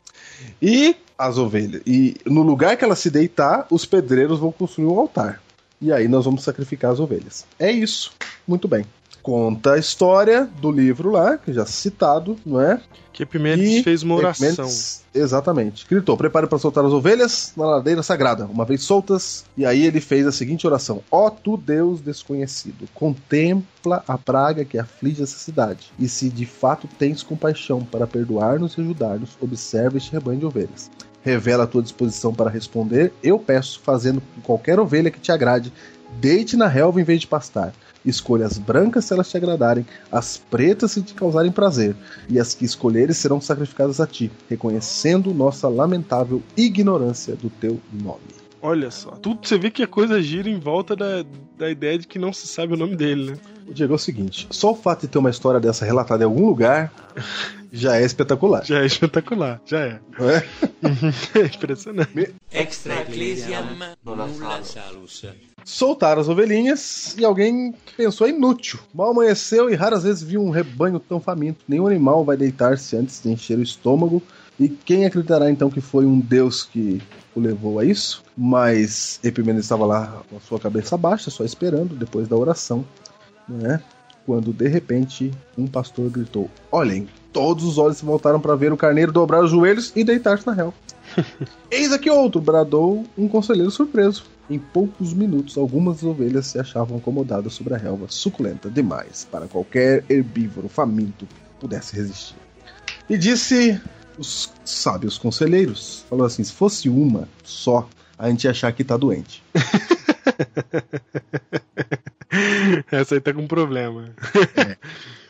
[0.60, 1.82] E as ovelhas.
[1.86, 5.42] E no lugar que ela se deitar, os pedreiros vão construir um altar.
[5.80, 7.44] E aí nós vamos sacrificar as ovelhas.
[7.58, 8.12] É isso.
[8.46, 8.84] Muito bem.
[9.22, 12.80] Conta a história do livro lá, que já citado, não é?
[13.12, 14.66] Que Epimênides E fez uma oração.
[15.14, 15.86] Exatamente.
[15.88, 19.44] Gritou: prepare para soltar as ovelhas na ladeira sagrada, uma vez soltas.
[19.56, 24.78] E aí ele fez a seguinte oração: Ó tu Deus desconhecido, contempla a praga que
[24.78, 25.92] aflige essa cidade.
[25.98, 30.90] E se de fato tens compaixão para perdoar-nos e ajudar-nos, observa este rebanho de ovelhas.
[31.24, 35.72] Revela a tua disposição para responder, eu peço, fazendo que qualquer ovelha que te agrade,
[36.20, 37.72] deite na relva em vez de pastar.
[38.04, 41.94] Escolha as brancas se elas te agradarem, as pretas se te causarem prazer,
[42.28, 48.41] e as que escolheres serão sacrificadas a ti, reconhecendo nossa lamentável ignorância do teu nome.
[48.62, 49.10] Olha só.
[49.10, 51.24] Tudo você vê que a coisa gira em volta da,
[51.58, 53.38] da ideia de que não se sabe o nome dele, né?
[53.66, 56.26] O Diego é o seguinte: só o fato de ter uma história dessa relatada em
[56.26, 56.92] algum lugar
[57.72, 58.64] já é espetacular.
[58.64, 60.00] Já é espetacular, já é.
[60.16, 60.46] Não é?
[61.42, 62.34] é impressionante.
[62.52, 63.64] Extra ecclesiam
[64.04, 64.28] nulla
[64.62, 65.24] salus.
[65.64, 68.78] Soltaram as ovelhinhas e alguém pensou inútil.
[68.94, 71.64] Mal amanheceu e raras vezes viu um rebanho tão faminto.
[71.66, 74.22] Nenhum animal vai deitar-se antes de encher o estômago.
[74.62, 77.02] E quem acreditará então que foi um deus que
[77.34, 78.22] o levou a isso?
[78.38, 82.84] Mas Epimenes estava lá com a sua cabeça baixa, só esperando depois da oração,
[83.48, 83.82] né?
[84.24, 87.08] Quando de repente um pastor gritou: Olhem!
[87.32, 90.52] Todos os olhos se voltaram para ver o carneiro dobrar os joelhos e deitar-se na
[90.52, 90.74] relva.
[91.68, 92.40] Eis aqui outro!
[92.40, 94.22] bradou um conselheiro surpreso.
[94.48, 100.04] Em poucos minutos, algumas ovelhas se achavam acomodadas sobre a relva, suculenta demais para qualquer
[100.08, 101.26] herbívoro faminto
[101.58, 102.36] pudesse resistir.
[103.10, 103.80] E disse
[104.18, 107.88] os sábios conselheiros: falou assim, se fosse uma só,
[108.18, 109.42] a gente ia achar que tá doente.
[112.90, 114.14] Essa aí tá com problema.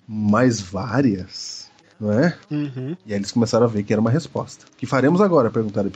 [0.06, 1.68] Mas várias,
[1.98, 2.36] não é?
[2.50, 2.96] Uhum.
[3.06, 4.66] E aí eles começaram a ver que era uma resposta.
[4.72, 5.50] O que faremos agora?
[5.50, 5.90] perguntaram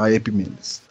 [0.00, 0.82] a Epimenes.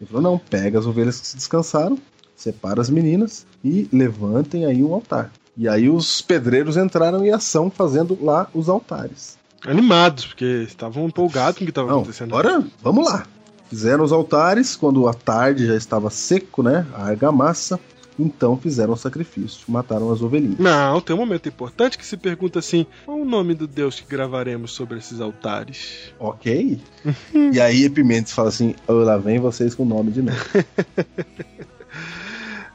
[0.00, 1.98] Ele falou: não, pega as ovelhas que se descansaram,
[2.36, 5.32] separa as meninas e levantem aí um altar.
[5.56, 9.38] E aí os pedreiros entraram em ação fazendo lá os altares.
[9.64, 12.36] Animados, porque estavam empolgados com o que estava acontecendo.
[12.36, 13.26] agora vamos lá.
[13.68, 16.86] Fizeram os altares quando a tarde já estava seco, né?
[16.94, 17.80] A argamassa.
[18.18, 20.58] Então fizeram o sacrifício, mataram as ovelhinhas.
[20.58, 24.06] Não, tem um momento importante que se pergunta assim: qual o nome do Deus que
[24.08, 26.12] gravaremos sobre esses altares?
[26.18, 26.80] Ok.
[27.52, 30.38] e aí Epimendes fala assim: "Ô, lá vem vocês com o nome de novo.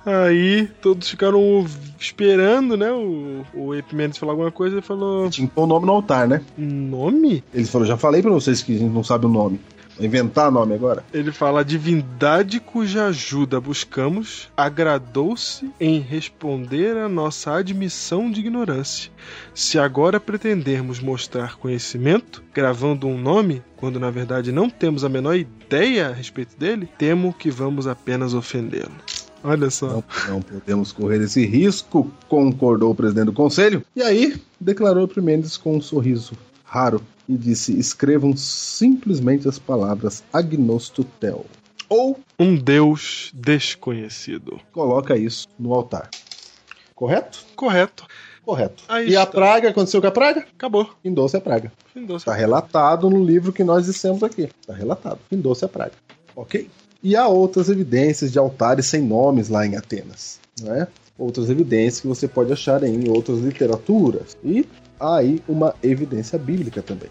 [0.06, 1.66] Aí todos ficaram
[2.00, 2.92] esperando, né?
[2.92, 6.28] O, o Epimedes falar alguma coisa e falou: Tinha que pôr o nome no altar,
[6.28, 6.42] né?
[6.58, 7.44] Nome?
[7.54, 9.60] Ele falou: já falei pra vocês que a gente não sabe o nome.
[9.96, 11.04] Vou inventar nome agora.
[11.14, 19.12] Ele fala: a divindade cuja ajuda buscamos agradou-se em responder à nossa admissão de ignorância.
[19.54, 25.36] Se agora pretendermos mostrar conhecimento, gravando um nome, quando na verdade não temos a menor
[25.36, 28.92] ideia a respeito dele, temo que vamos apenas ofendê-lo.
[29.44, 29.88] Olha só.
[29.88, 33.84] Não, não podemos correr esse risco, concordou o presidente do conselho.
[33.96, 36.34] E aí, declarou Epimendes com um sorriso
[36.64, 41.46] raro e disse: escrevam simplesmente as palavras agnostotel.
[41.90, 44.60] Ou Um Deus desconhecido.
[44.72, 46.10] coloca isso no altar.
[46.96, 47.40] Correto?
[47.56, 48.06] Correto.
[48.46, 48.84] Correto.
[48.88, 49.32] Aí e a está.
[49.32, 50.46] praga, aconteceu com a praga?
[50.56, 50.90] Acabou.
[51.04, 51.72] Findou-se a praga.
[51.94, 52.18] Findou.
[52.18, 54.50] Está relatado no livro que nós dissemos aqui.
[54.62, 55.20] Está relatado.
[55.30, 55.92] Findou-se a praga.
[56.36, 56.70] Ok?
[57.04, 60.40] E há outras evidências de altares sem nomes lá em Atenas.
[60.62, 60.88] Né?
[61.18, 64.38] Outras evidências que você pode achar em outras literaturas.
[64.44, 64.66] E
[65.00, 67.10] há aí uma evidência bíblica também.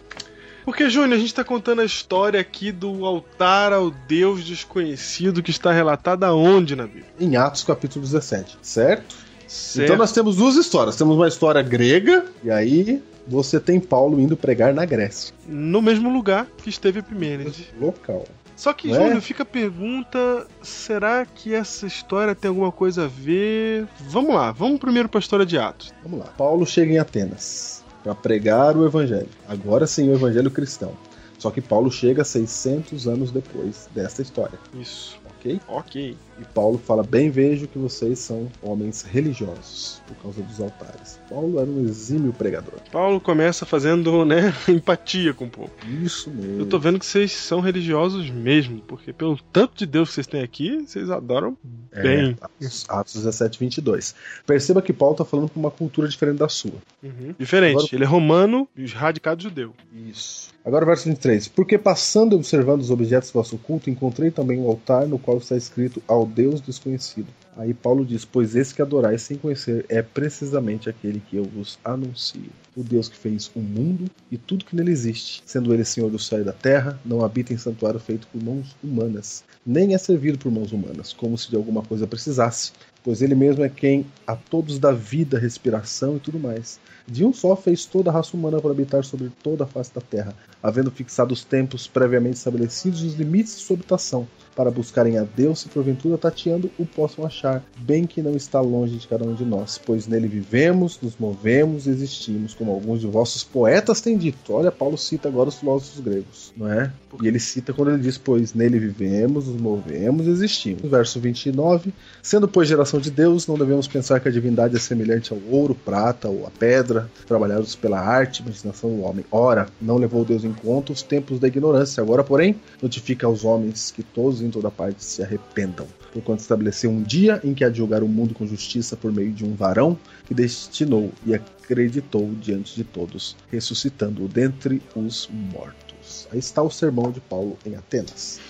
[0.65, 5.51] Porque, Júnior, a gente está contando a história aqui do altar ao Deus desconhecido que
[5.51, 7.07] está relatada aonde na Bíblia?
[7.19, 9.17] Em Atos capítulo 17, certo?
[9.49, 9.85] Certo.
[9.85, 10.95] Então nós temos duas histórias.
[10.95, 15.35] Temos uma história grega, e aí você tem Paulo indo pregar na Grécia.
[15.49, 17.67] No mesmo lugar que esteve Epimênides.
[17.81, 18.25] Local.
[18.61, 19.21] Só que, Não é?
[19.23, 23.89] Fica a pergunta: será que essa história tem alguma coisa a ver?
[24.01, 25.95] Vamos lá, vamos primeiro para a história de Atos.
[26.03, 26.27] Vamos lá.
[26.37, 29.31] Paulo chega em Atenas para pregar o evangelho.
[29.49, 30.93] Agora sim, o evangelho cristão.
[31.39, 35.19] Só que Paulo chega 600 anos depois desta história, Isso.
[35.41, 35.61] Ok?
[35.69, 36.17] Ok.
[36.41, 41.19] E Paulo fala: Bem vejo que vocês são homens religiosos por causa dos altares.
[41.29, 42.75] Paulo era um exímio pregador.
[42.91, 45.71] Paulo começa fazendo, né, empatia com o povo.
[46.03, 46.61] Isso mesmo.
[46.61, 50.27] Eu tô vendo que vocês são religiosos mesmo, porque pelo tanto de Deus que vocês
[50.27, 51.57] têm aqui, vocês adoram
[51.93, 52.37] É, bem.
[52.41, 54.15] Atos, Atos 17, 22.
[54.47, 56.73] Perceba que Paulo está falando com uma cultura diferente da sua.
[57.03, 57.35] Uhum.
[57.39, 57.77] Diferente.
[57.77, 59.75] Agora- Ele é romano e radicado judeu.
[60.09, 60.51] Isso.
[60.71, 61.49] Agora, verso 23.
[61.49, 65.39] Porque passando e observando os objetos do vosso culto, encontrei também um altar no qual
[65.39, 67.27] está escrito ao Deus desconhecido.
[67.57, 71.77] Aí Paulo diz: Pois esse que adorais sem conhecer é precisamente aquele que eu vos
[71.85, 72.53] anuncio.
[72.77, 76.21] O Deus que fez o mundo e tudo que nele existe, sendo ele Senhor do
[76.21, 80.39] céu e da terra, não habita em santuário feito por mãos humanas, nem é servido
[80.39, 82.71] por mãos humanas, como se de alguma coisa precisasse,
[83.03, 86.79] pois ele mesmo é quem a todos dá vida, respiração e tudo mais.
[87.11, 90.01] De um só fez toda a raça humana para habitar sobre toda a face da
[90.01, 95.19] terra, havendo fixado os tempos previamente estabelecidos e os limites de sua habitação, para buscarem
[95.19, 97.41] a Deus e porventura tateando o possam achar.
[97.41, 101.17] achar, bem que não está longe de cada um de nós, pois nele vivemos, nos
[101.17, 104.53] movemos e existimos, como alguns de vossos poetas têm dito.
[104.53, 106.93] Olha, Paulo cita agora os filósofos gregos, não é?
[107.23, 110.83] E ele cita quando ele diz, pois nele vivemos, nos movemos e existimos.
[110.83, 111.93] Verso 29,
[112.23, 115.75] sendo pois geração de Deus, não devemos pensar que a divindade é semelhante ao ouro,
[115.75, 119.25] prata ou a pedra, trabalhados pela arte, imaginação do homem.
[119.31, 123.91] Ora, não levou Deus em conta os tempos da ignorância, agora, porém, notifica aos homens
[123.91, 125.87] que todos em toda parte se arrependam.
[126.13, 129.31] Porquanto estabeleceu um dia em que há de julgar o mundo com justiça por meio
[129.31, 129.97] de um varão
[130.27, 136.27] que destinou e acreditou diante de todos, ressuscitando-o dentre os mortos.
[136.33, 138.41] Aí está o sermão de Paulo em Atenas.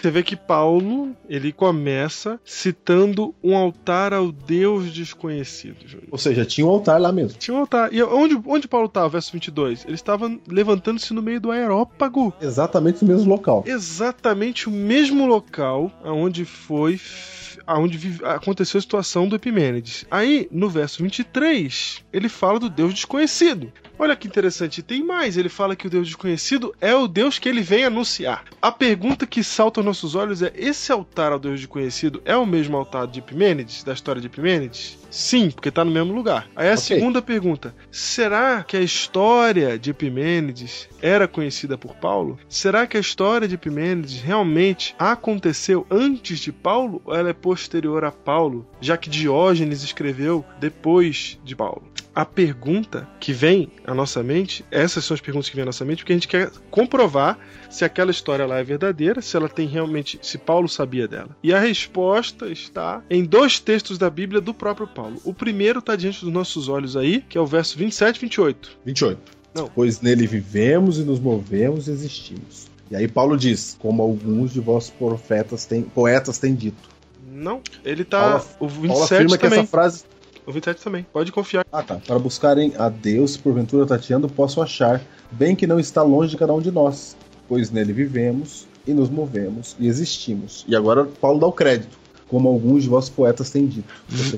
[0.00, 6.08] Você vê que Paulo, ele começa citando um altar ao Deus desconhecido, Júlio.
[6.10, 7.38] Ou seja, tinha um altar lá mesmo.
[7.38, 7.92] Tinha um altar.
[7.92, 9.84] E onde, onde Paulo estava, verso 22?
[9.84, 12.32] Ele estava levantando-se no meio do aerópago.
[12.40, 13.62] Exatamente no mesmo local.
[13.66, 16.98] Exatamente o mesmo local aonde foi
[17.66, 20.04] aonde aconteceu a situação do Epimênides.
[20.10, 23.70] Aí, no verso 23, ele fala do Deus desconhecido.
[24.02, 27.38] Olha que interessante, e tem mais, ele fala que o Deus desconhecido é o Deus
[27.38, 28.44] que ele vem anunciar.
[28.62, 32.46] A pergunta que salta aos nossos olhos é: esse altar ao Deus desconhecido é o
[32.46, 34.98] mesmo altar de Epimênides, da história de Epimênides?
[35.10, 36.48] Sim, porque está no mesmo lugar.
[36.56, 36.78] Aí a Ok.
[36.78, 42.38] segunda pergunta: será que a história de Epimênides era conhecida por Paulo?
[42.48, 48.02] Será que a história de Epimênides realmente aconteceu antes de Paulo ou ela é posterior
[48.06, 51.82] a Paulo, já que Diógenes escreveu depois de Paulo?
[52.20, 55.86] A pergunta que vem à nossa mente, essas são as perguntas que vêm à nossa
[55.86, 57.38] mente, porque a gente quer comprovar
[57.70, 61.30] se aquela história lá é verdadeira, se ela tem realmente, se Paulo sabia dela.
[61.42, 65.16] E a resposta está em dois textos da Bíblia do próprio Paulo.
[65.24, 68.70] O primeiro está diante dos nossos olhos aí, que é o verso 27 e 28.
[68.84, 69.18] 28.
[69.54, 69.70] Não.
[69.74, 72.66] Pois nele vivemos e nos movemos e existimos.
[72.90, 76.90] E aí Paulo diz, como alguns de vossos profetas têm, poetas têm dito.
[77.32, 78.32] Não, ele tá.
[78.38, 79.60] Paulo- o Paulo 27 afirma que também.
[79.60, 80.04] essa frase
[80.50, 81.06] O 27 também.
[81.12, 81.64] Pode confiar.
[81.72, 81.96] Ah, tá.
[82.04, 86.52] Para buscarem a Deus, porventura tateando, possam achar, bem que não está longe de cada
[86.52, 87.16] um de nós,
[87.48, 90.64] pois nele vivemos e nos movemos e existimos.
[90.66, 91.98] E agora Paulo dá o crédito,
[92.28, 93.92] como alguns de vossos poetas têm dito.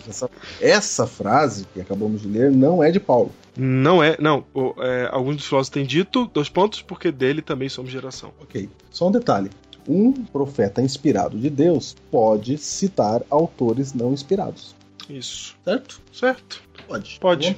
[0.08, 3.30] Essa, essa frase que acabamos de ler não é de Paulo.
[3.56, 4.16] Não é.
[4.18, 4.44] Não.
[4.54, 8.32] o- é, alguns dos filósofos têm dito, dois pontos, porque dele também somos geração.
[8.40, 8.68] Ok.
[8.90, 9.50] Só um detalhe.
[9.88, 14.74] Um profeta inspirado de Deus pode citar autores não inspirados.
[15.12, 15.56] Isso.
[15.64, 16.00] Certo?
[16.12, 16.62] Certo.
[16.86, 17.18] Pode.
[17.20, 17.56] Pode.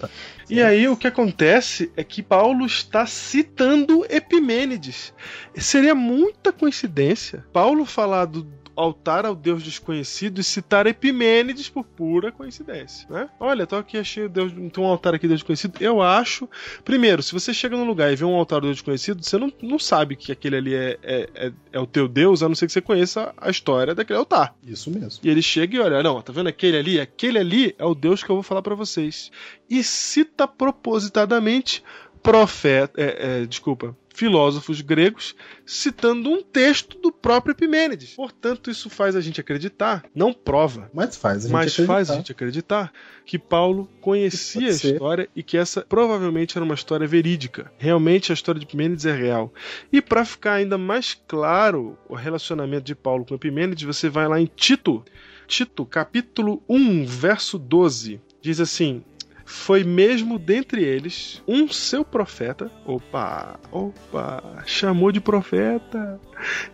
[0.50, 5.14] E aí o que acontece é que Paulo está citando Epimênides.
[5.56, 8.46] Seria muita coincidência Paulo falar do
[8.76, 13.28] altar ao Deus desconhecido e citar Epimênides por pura coincidência, né?
[13.38, 15.80] Olha, tô aqui, achei Deus, tem um altar aqui Deus desconhecido.
[15.80, 16.48] Eu acho,
[16.84, 19.52] primeiro, se você chega num lugar e vê um altar do Deus desconhecido, você não,
[19.62, 22.66] não sabe que aquele ali é, é, é, é o teu Deus, a não ser
[22.66, 24.54] que você conheça a história daquele altar.
[24.62, 25.20] Isso mesmo.
[25.22, 27.00] E ele chega e olha, não, tá vendo aquele ali?
[27.00, 29.30] Aquele ali é o Deus que eu vou falar pra vocês.
[29.68, 31.82] E cita propositadamente
[32.22, 35.34] profeta, é, é, desculpa, filósofos gregos
[35.66, 38.14] citando um texto do próprio Epimênides.
[38.14, 41.90] Portanto, isso faz a gente acreditar, não prova, Mas faz a gente mas faz a
[41.90, 42.14] acreditar.
[42.14, 42.92] gente acreditar
[43.26, 47.72] que Paulo conhecia a história e que essa provavelmente era uma história verídica.
[47.76, 49.52] Realmente a história de Epimênides é real.
[49.92, 54.40] E para ficar ainda mais claro o relacionamento de Paulo com Epimênides, você vai lá
[54.40, 55.04] em Tito,
[55.46, 58.20] Tito, capítulo 1, verso 12.
[58.40, 59.02] Diz assim:
[59.44, 66.18] foi mesmo dentre eles um seu profeta, opa, opa, chamou de profeta,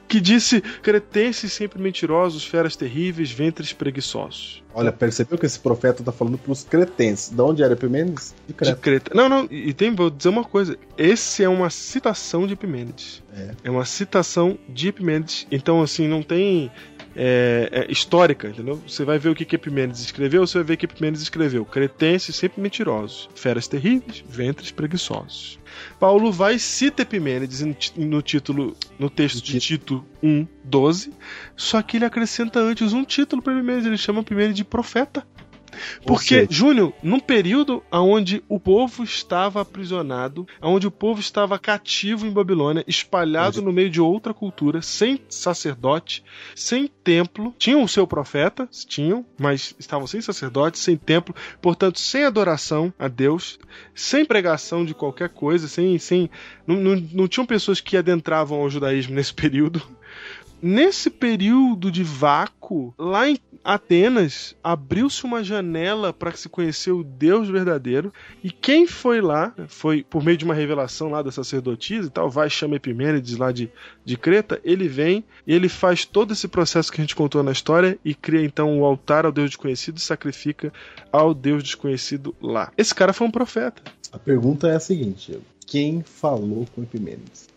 [0.06, 4.62] que disse: cretenses sempre mentirosos, feras terríveis, ventres preguiçosos.
[4.72, 7.30] Olha, percebeu que esse profeta tá falando pros cretenses.
[7.30, 8.34] De onde era Epimênides?
[8.46, 8.76] De De Creta.
[8.76, 9.14] Creta.
[9.14, 13.22] Não, não, e tem, vou dizer uma coisa: esse é uma citação de Epimênides.
[13.64, 13.70] É.
[13.70, 15.46] uma citação de Epimênides.
[15.50, 16.70] Então, assim, não tem.
[17.14, 18.80] É, é, histórica, entendeu?
[18.86, 21.64] Você vai ver o que, que Epimênides escreveu, você vai ver que Epimênides escreveu.
[21.64, 25.58] Cretenses sempre mentirosos, feras terríveis, ventres preguiçosos.
[25.98, 27.64] Paulo vai cita Epimênides
[27.96, 31.12] no título, no texto de Tito 1, 12,
[31.56, 35.26] só que ele acrescenta antes um título para Epimênides, ele chama Epimênides de profeta.
[36.04, 42.30] Porque, Júnior, num período onde o povo estava aprisionado, onde o povo estava cativo em
[42.30, 46.22] Babilônia, espalhado no meio de outra cultura, sem sacerdote,
[46.54, 52.24] sem templo, tinham o seu profeta, tinham, mas estavam sem sacerdote, sem templo, portanto, sem
[52.24, 53.58] adoração a Deus,
[53.94, 55.98] sem pregação de qualquer coisa, sem.
[55.98, 56.30] sem
[56.66, 59.82] não, não, não tinham pessoas que adentravam ao judaísmo nesse período.
[60.62, 67.48] Nesse período de vácuo, lá em Atenas, abriu-se uma janela para se conhecer o Deus
[67.48, 68.12] verdadeiro.
[68.42, 72.30] E quem foi lá, foi por meio de uma revelação lá da sacerdotisa e tal,
[72.30, 73.70] vai chama Epimênides lá de,
[74.04, 77.52] de Creta, ele vem e ele faz todo esse processo que a gente contou na
[77.52, 80.72] história e cria então o altar ao Deus desconhecido e sacrifica
[81.12, 82.72] ao Deus desconhecido lá.
[82.78, 83.82] Esse cara foi um profeta.
[84.10, 87.49] A pergunta é a seguinte: quem falou com Epimênides?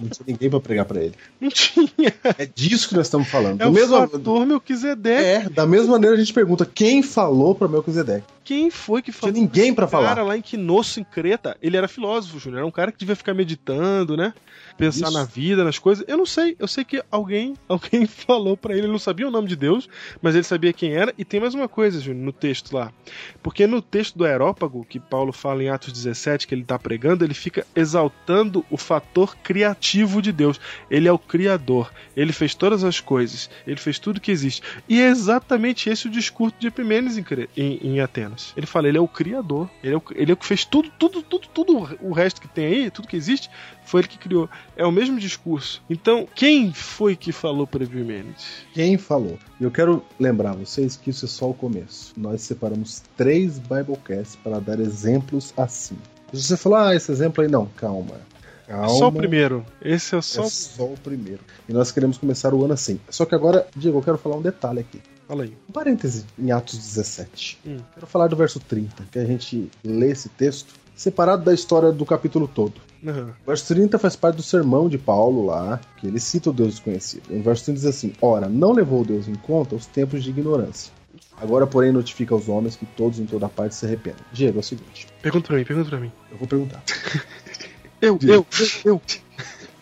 [0.00, 1.14] Não tinha ninguém pra pregar pra ele.
[1.40, 2.14] Não tinha.
[2.38, 3.60] É disso que nós estamos falando.
[3.60, 5.24] É o mesmo- fator Melquisedeque.
[5.46, 8.24] É, da mesma maneira a gente pergunta quem falou pra Melquisedeque.
[8.44, 9.34] Quem foi que Tinha falou?
[9.34, 10.22] ninguém pra O cara falar.
[10.22, 12.58] lá em Quinosso, em Creta, ele era filósofo, Júnior.
[12.58, 14.34] Era um cara que devia ficar meditando, né?
[14.82, 15.16] Pensar Isso.
[15.18, 16.04] na vida, nas coisas.
[16.08, 16.56] Eu não sei.
[16.58, 18.82] Eu sei que alguém, alguém falou pra ele.
[18.82, 19.88] Ele não sabia o nome de Deus,
[20.20, 21.14] mas ele sabia quem era.
[21.16, 22.92] E tem mais uma coisa, Júnior, no texto lá.
[23.42, 27.24] Porque no texto do Aerópago, que Paulo fala em Atos 17, que ele tá pregando,
[27.24, 30.60] ele fica exaltando o fator criativo de Deus.
[30.90, 31.92] Ele é o criador.
[32.16, 33.48] Ele fez todas as coisas.
[33.66, 34.62] Ele fez tudo que existe.
[34.88, 37.24] E é exatamente esse o discurso de Epimênides em,
[37.56, 38.52] em- em Atenas.
[38.56, 39.70] Ele fala, ele é o criador.
[39.82, 42.48] Ele é o, ele é o que fez tudo, tudo, tudo, tudo o resto que
[42.48, 43.48] tem aí, tudo que existe,
[43.84, 44.48] foi ele que criou.
[44.76, 45.82] É o mesmo discurso.
[45.88, 48.46] Então, quem foi que falou para Epimênides?
[48.72, 49.38] Quem falou?
[49.60, 52.12] E eu quero lembrar vocês que isso é só o começo.
[52.16, 55.96] Nós separamos três Biblecasts para dar exemplos assim.
[56.32, 58.14] Se você falar, ah, esse exemplo aí, não, calma.
[58.66, 58.88] Calma.
[58.88, 59.66] Só o primeiro.
[59.82, 60.44] Esse é só.
[60.44, 61.40] É só o primeiro.
[61.68, 62.98] E nós queremos começar o ano assim.
[63.10, 65.00] Só que agora, Diego, eu quero falar um detalhe aqui.
[65.28, 65.56] Fala aí.
[65.68, 67.58] Um parêntese em Atos 17.
[67.66, 67.76] Hum.
[67.94, 72.06] Quero falar do verso 30, que a gente lê esse texto separado da história do
[72.06, 72.74] capítulo todo.
[73.04, 76.70] O verso 30 faz parte do sermão de Paulo lá, que ele cita o Deus
[76.74, 77.22] desconhecido.
[77.30, 80.92] O verso 30 diz assim: Ora, não levou Deus em conta os tempos de ignorância.
[81.40, 84.20] Agora, porém, notifica aos homens que todos em toda parte se arrependam.
[84.32, 86.12] Diego, é o seguinte: Pergunta pra mim, pergunta pra mim.
[86.30, 86.82] eu vou perguntar.
[88.00, 88.46] Eu, Diego.
[88.60, 89.00] eu, eu,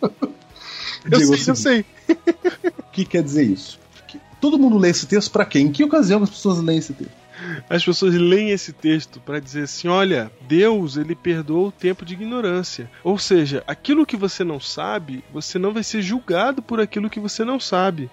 [0.03, 0.11] eu.
[1.05, 1.85] Eu Diego, é o sei, eu sei.
[2.79, 3.79] O que quer dizer isso?
[4.09, 5.59] Que todo mundo lê esse texto pra quê?
[5.59, 7.20] Em que ocasião as pessoas leem esse texto?
[7.69, 12.15] As pessoas leem esse texto para dizer assim: olha, Deus ele perdoa o tempo de
[12.15, 12.91] ignorância.
[13.03, 17.21] Ou seja, aquilo que você não sabe, você não vai ser julgado por aquilo que
[17.21, 18.11] você não sabe.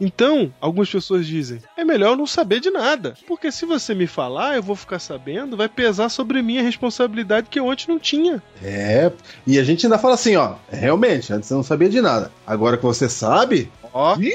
[0.00, 4.56] Então, algumas pessoas dizem: é melhor não saber de nada, porque se você me falar,
[4.56, 8.42] eu vou ficar sabendo, vai pesar sobre mim a responsabilidade que eu antes não tinha.
[8.62, 9.10] É,
[9.46, 12.32] e a gente ainda fala assim, ó, realmente, antes você não sabia de nada.
[12.46, 14.16] Agora que você sabe, Ó.
[14.18, 14.34] Ih!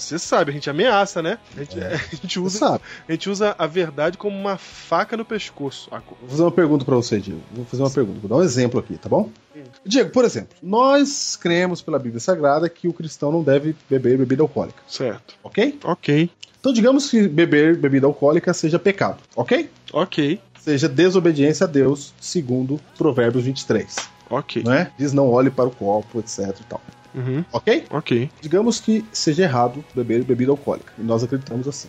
[0.00, 1.38] Você sabe, a gente ameaça, né?
[1.56, 1.94] A gente, É.
[2.12, 5.88] a gente usa, a gente usa a verdade como uma faca no pescoço.
[5.90, 6.16] agora.
[6.20, 7.40] Vou fazer uma pergunta pra você, Diego.
[7.52, 9.30] Vou fazer uma pergunta, vou dar um exemplo aqui, tá bom?
[9.84, 14.42] Diego, por exemplo, nós cremos pela Bíblia Sagrada que o cristão não deve beber bebida
[14.42, 15.34] alcoólica, Certo.
[15.42, 15.78] ok?
[15.84, 16.30] Ok.
[16.60, 19.68] Então digamos que beber bebida alcoólica seja pecado, ok?
[19.92, 20.40] Ok.
[20.58, 23.96] Seja desobediência a Deus, segundo Provérbios 23,
[24.28, 24.62] Ok.
[24.62, 24.90] não é?
[24.98, 26.80] Diz não olhe para o copo, etc e tal,
[27.14, 27.44] Uhum.
[27.52, 27.84] ok?
[27.90, 28.30] Ok.
[28.40, 31.88] Digamos que seja errado beber bebida alcoólica, e nós acreditamos assim.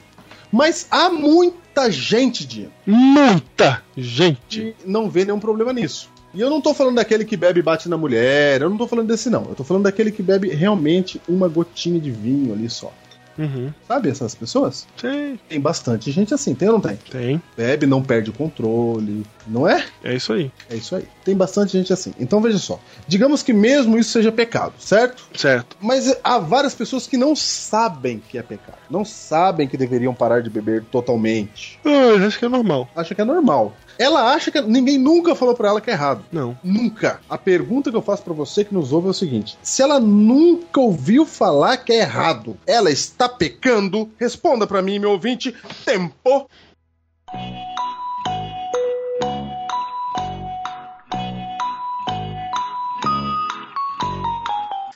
[0.52, 4.76] Mas há muita gente, Diego, Muita gente.
[4.82, 6.10] que não vê nenhum problema nisso.
[6.34, 8.88] E eu não tô falando daquele que bebe e bate na mulher, eu não tô
[8.88, 9.44] falando desse não.
[9.50, 12.92] Eu tô falando daquele que bebe realmente uma gotinha de vinho ali só.
[13.38, 13.72] Uhum.
[13.88, 14.88] Sabe essas pessoas?
[15.00, 15.40] Tem.
[15.50, 16.98] Tem bastante gente assim, tem ou não tem?
[17.10, 17.42] Tem.
[17.56, 19.86] Bebe, não perde o controle, não é?
[20.04, 20.52] É isso aí.
[20.70, 21.08] É isso aí.
[21.24, 22.14] Tem bastante gente assim.
[22.20, 22.80] Então veja só.
[23.08, 25.28] Digamos que mesmo isso seja pecado, certo?
[25.36, 25.78] Certo.
[25.82, 28.78] Mas há várias pessoas que não sabem que é pecado.
[28.90, 31.80] Não sabem que deveriam parar de beber totalmente.
[31.86, 32.90] Ah, acho que é normal.
[32.96, 33.76] Acha que é normal.
[33.98, 36.26] Ela acha que ninguém nunca falou pra ela que é errado.
[36.32, 36.58] Não.
[36.64, 37.20] Nunca.
[37.30, 40.00] A pergunta que eu faço pra você que nos ouve é o seguinte: se ela
[40.00, 44.10] nunca ouviu falar que é errado, ela está pecando?
[44.20, 45.56] Responda pra mim, meu ouvinte.
[45.86, 46.50] Tempo.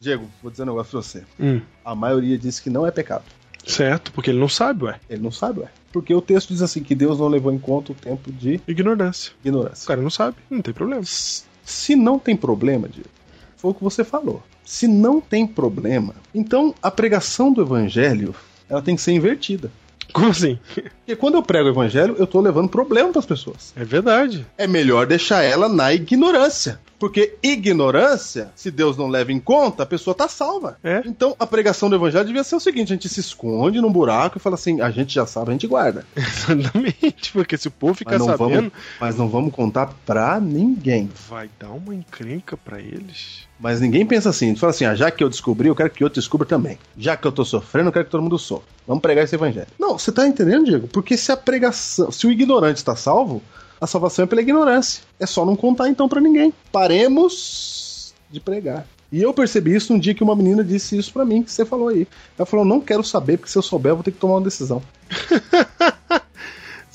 [0.02, 1.24] Diego, vou dizer um negócio pra você.
[1.39, 1.62] Hum.
[1.84, 3.24] A maioria diz que não é pecado.
[3.66, 4.99] Certo, porque ele não sabe, ué.
[5.09, 5.68] Ele não sabe, ué.
[5.91, 9.32] Porque o texto diz assim: que Deus não levou em conta o tempo de Ignorância.
[9.43, 9.88] O ignorância.
[9.88, 11.03] cara não sabe, não tem problema.
[11.05, 13.09] Se não tem problema, Diego,
[13.57, 14.43] foi o que você falou.
[14.63, 18.36] Se não tem problema, então a pregação do evangelho
[18.70, 19.72] ela tem que ser invertida.
[20.13, 20.57] Como assim?
[20.74, 23.74] Porque quando eu prego o evangelho, eu tô levando problema para as pessoas.
[23.76, 24.45] É verdade.
[24.57, 26.80] É melhor deixar ela na ignorância.
[27.00, 30.78] Porque ignorância, se Deus não leva em conta, a pessoa tá salva.
[30.84, 31.02] É.
[31.06, 34.38] Então a pregação do evangelho devia ser o seguinte: a gente se esconde num buraco
[34.38, 36.06] e fala assim, a gente já sabe, a gente guarda.
[36.16, 37.32] Exatamente.
[37.34, 41.10] Porque se o povo ficar sabendo, vamos, mas não vamos contar pra ninguém.
[41.30, 43.46] vai dar uma encrenca pra eles.
[43.60, 44.54] Mas ninguém pensa assim.
[44.54, 46.78] Tu fala assim, ah, já que eu descobri, eu quero que outro descubra também.
[46.98, 48.68] Já que eu tô sofrendo, eu quero que todo mundo sofra.
[48.86, 49.68] Vamos pregar esse evangelho.
[49.80, 50.88] Não, você tá entendendo, Diego?
[50.88, 53.41] Porque se a pregação, se o ignorante está salvo,
[53.80, 55.03] a salvação é pela ignorância.
[55.19, 56.53] É só não contar então pra ninguém.
[56.71, 58.88] Paremos de pregar.
[59.11, 61.63] E eu percebi isso um dia que uma menina disse isso pra mim, que você
[61.63, 62.07] falou aí.
[62.38, 64.41] Ela falou: não quero saber, porque se eu souber, eu vou ter que tomar uma
[64.41, 64.82] decisão.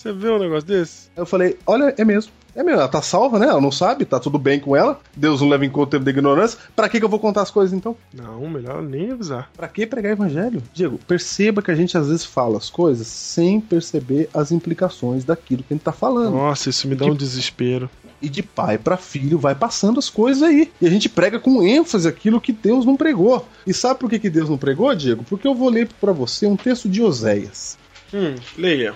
[0.01, 1.11] Você vê um negócio desse?
[1.15, 2.33] Eu falei: olha, é mesmo.
[2.55, 3.47] É mesmo, ela tá salva, né?
[3.47, 5.01] Ela não sabe, tá tudo bem com ela.
[5.17, 6.59] Deus não leva em conta o tempo da ignorância.
[6.75, 7.97] Pra que, que eu vou contar as coisas então?
[8.13, 9.51] Não, melhor nem avisar.
[9.57, 10.63] Pra que pregar evangelho?
[10.73, 15.63] Diego, perceba que a gente às vezes fala as coisas sem perceber as implicações daquilo
[15.63, 16.35] que a gente tá falando.
[16.35, 17.89] Nossa, isso me dá um desespero.
[18.23, 20.71] E de pai pra filho vai passando as coisas aí.
[20.81, 23.47] E a gente prega com ênfase aquilo que Deus não pregou.
[23.67, 25.25] E sabe por que, que Deus não pregou, Diego?
[25.25, 27.79] Porque eu vou ler pra você um texto de Oséias.
[28.13, 28.95] Hum, leia.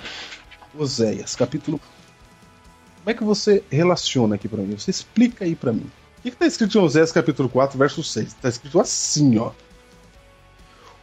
[0.79, 1.81] Oséias, capítulo.
[3.05, 4.79] Como é que você relaciona aqui pra mim?
[4.79, 5.91] Você explica aí pra mim.
[6.19, 8.33] O que, que tá escrito em Oséias capítulo 4, verso 6?
[8.33, 9.51] Tá escrito assim, ó.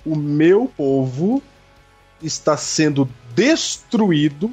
[0.04, 1.44] O meu povo
[2.20, 4.52] está sendo destruído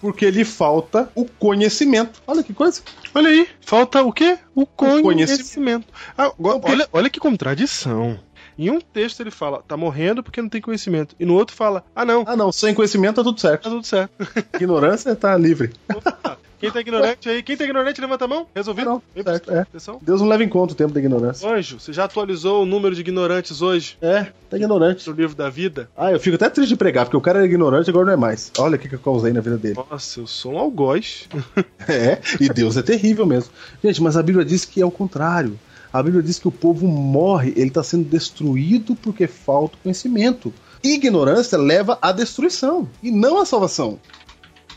[0.00, 2.20] porque lhe falta o conhecimento.
[2.26, 2.82] Olha que coisa.
[3.14, 4.36] Olha aí, falta o quê?
[4.52, 5.04] O conhecimento.
[5.04, 5.86] conhecimento.
[6.18, 8.18] Ah, agora, olha, olha que contradição.
[8.58, 11.14] Em um texto ele fala, tá morrendo porque não tem conhecimento.
[11.18, 13.70] E no outro fala, ah não, Ah, não, sem conhecimento tá tudo tá certo.
[13.70, 14.12] tudo certo.
[14.54, 15.70] Ignorância tá livre.
[16.60, 17.42] Quem tá ignorante aí?
[17.42, 18.46] Quem tá ignorante, levanta a mão.
[18.54, 18.84] Resolvido?
[18.88, 19.66] Não, Vem certo, é.
[20.00, 21.48] Deus não leva em conta o tempo da ignorância.
[21.50, 25.08] Anjo, você já atualizou o número de ignorantes hoje É, tá ignorante.
[25.10, 25.90] no livro da vida?
[25.96, 28.16] Ah, eu fico até triste de pregar, porque o cara era ignorante agora não é
[28.16, 28.52] mais.
[28.58, 29.74] Olha o que que eu causei na vida dele.
[29.90, 31.28] Nossa, eu sou um algoz.
[31.88, 33.50] É, e Deus é terrível mesmo.
[33.82, 35.58] Gente, mas a Bíblia diz que é o contrário.
[35.92, 40.52] A Bíblia diz que o povo morre, ele está sendo destruído porque falta conhecimento.
[40.82, 43.98] Ignorância leva à destruição e não à salvação.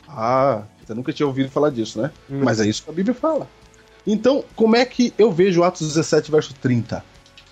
[0.08, 2.12] Ah, você nunca tinha ouvido falar disso, né?
[2.30, 3.48] Mas é isso que a Bíblia fala.
[4.06, 7.04] Então, como é que eu vejo Atos 17, verso 30?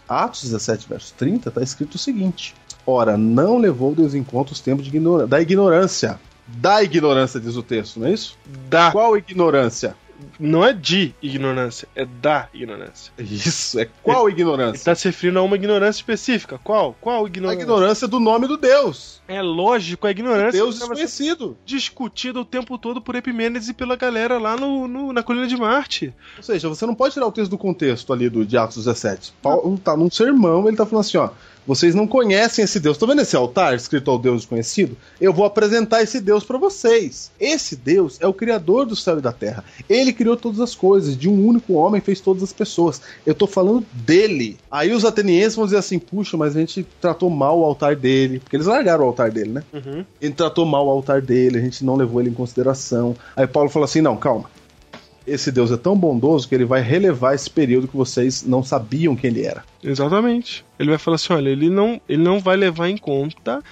[0.08, 2.54] Atos 17, verso 30, está escrito o seguinte:
[2.86, 6.20] Ora, não levou Deus em conta os tempos de ignora- da ignorância.
[6.48, 8.38] Da ignorância, diz o texto, não é isso?
[8.70, 8.92] Da.
[8.92, 9.96] Qual ignorância?
[10.40, 13.12] Não é de ignorância, é da ignorância.
[13.18, 14.86] Isso, é qual Ele ignorância?
[14.86, 16.60] tá se referindo a uma ignorância específica.
[16.64, 16.96] Qual?
[17.02, 17.62] Qual A ignorância?
[17.62, 19.22] ignorância do nome do Deus.
[19.28, 21.58] É lógico, a ignorância Deus estava sendo desconhecido.
[21.66, 25.56] discutida o tempo todo por Epimênides e pela galera lá no, no- na colina de
[25.58, 26.14] Marte.
[26.38, 29.34] Ou seja, você não pode tirar o texto do contexto ali do, de Atos 17.
[29.42, 31.30] Paulo tá num sermão, ele tá falando assim, ó.
[31.66, 32.98] Vocês não conhecem esse Deus.
[32.98, 34.98] Tá vendo esse altar escrito ao Deus desconhecido?
[35.20, 37.32] Eu vou apresentar esse Deus para vocês.
[37.40, 39.64] Esse Deus é o criador do céu e da terra.
[39.90, 41.18] Ele criou todas as coisas.
[41.18, 43.02] De um único homem fez todas as pessoas.
[43.26, 44.58] Eu tô falando dele.
[44.70, 48.40] Aí os atenienses vão dizer assim: puxa, mas a gente tratou mal o altar dele.
[48.40, 49.64] Porque eles largaram o altar dele, né?
[49.74, 50.06] Uhum.
[50.22, 53.16] Ele tratou mal o altar dele, a gente não levou ele em consideração.
[53.36, 54.50] Aí Paulo falou assim: não, calma.
[55.26, 59.16] Esse Deus é tão bondoso que ele vai relevar esse período que vocês não sabiam
[59.16, 59.64] quem ele era.
[59.84, 60.66] Exatamente.
[60.78, 63.64] Ele vai falar assim: olha, ele não, ele não vai levar em conta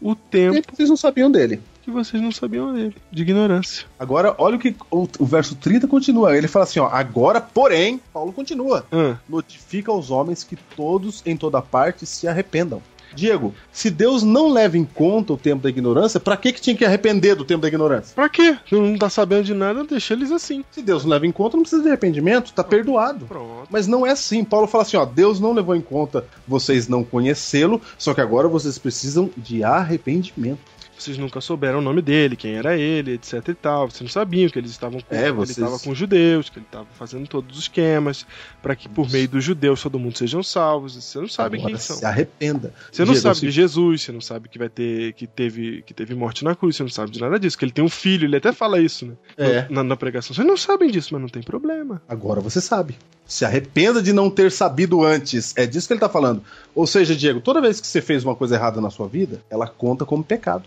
[0.00, 1.60] o tempo vocês não sabiam dele.
[1.82, 3.86] que vocês não sabiam dele, de ignorância.
[3.98, 6.36] Agora, olha o que o, o verso 30 continua.
[6.36, 8.84] Ele fala assim: ó, agora, porém, Paulo continua.
[8.92, 12.80] Ah, Notifica aos homens que todos em toda parte se arrependam.
[13.18, 16.76] Diego, se Deus não leva em conta o tempo da ignorância, pra que, que tinha
[16.76, 18.14] que arrepender do tempo da ignorância?
[18.14, 18.56] pra quê?
[18.70, 20.64] Não tá sabendo de nada, deixa eles assim.
[20.70, 23.26] Se Deus não leva em conta, não precisa de arrependimento, tá perdoado.
[23.26, 23.66] Pronto.
[23.70, 24.44] Mas não é assim.
[24.44, 28.48] Paulo fala assim: ó, Deus não levou em conta vocês não conhecê-lo, só que agora
[28.48, 30.60] vocês precisam de arrependimento.
[30.98, 33.88] Vocês nunca souberam o nome dele, quem era ele, etc e tal.
[33.90, 36.58] Vocês não sabiam que eles estavam com, É, ele vocês- estava com os judeus, que
[36.58, 38.26] ele estava fazendo todos os esquemas
[38.62, 40.94] para que por meio dos judeus todo mundo sejam salvos.
[40.94, 41.96] Você não sabe agora quem são.
[41.96, 42.74] se arrependa.
[42.90, 45.94] Você não Diego, sabe de Jesus, você não sabe que vai ter que teve que
[45.94, 48.26] teve morte na cruz, você não sabe de nada disso, que ele tem um filho,
[48.26, 49.14] ele até fala isso, né?
[49.36, 49.66] É.
[49.70, 50.34] Na, na pregação.
[50.34, 52.02] Vocês não sabem disso, mas não tem problema.
[52.08, 52.96] Agora você sabe.
[53.24, 55.52] Se arrependa de não ter sabido antes.
[55.56, 56.42] É disso que ele tá falando.
[56.74, 59.66] Ou seja, Diego, toda vez que você fez uma coisa errada na sua vida, ela
[59.66, 60.64] conta como pecado.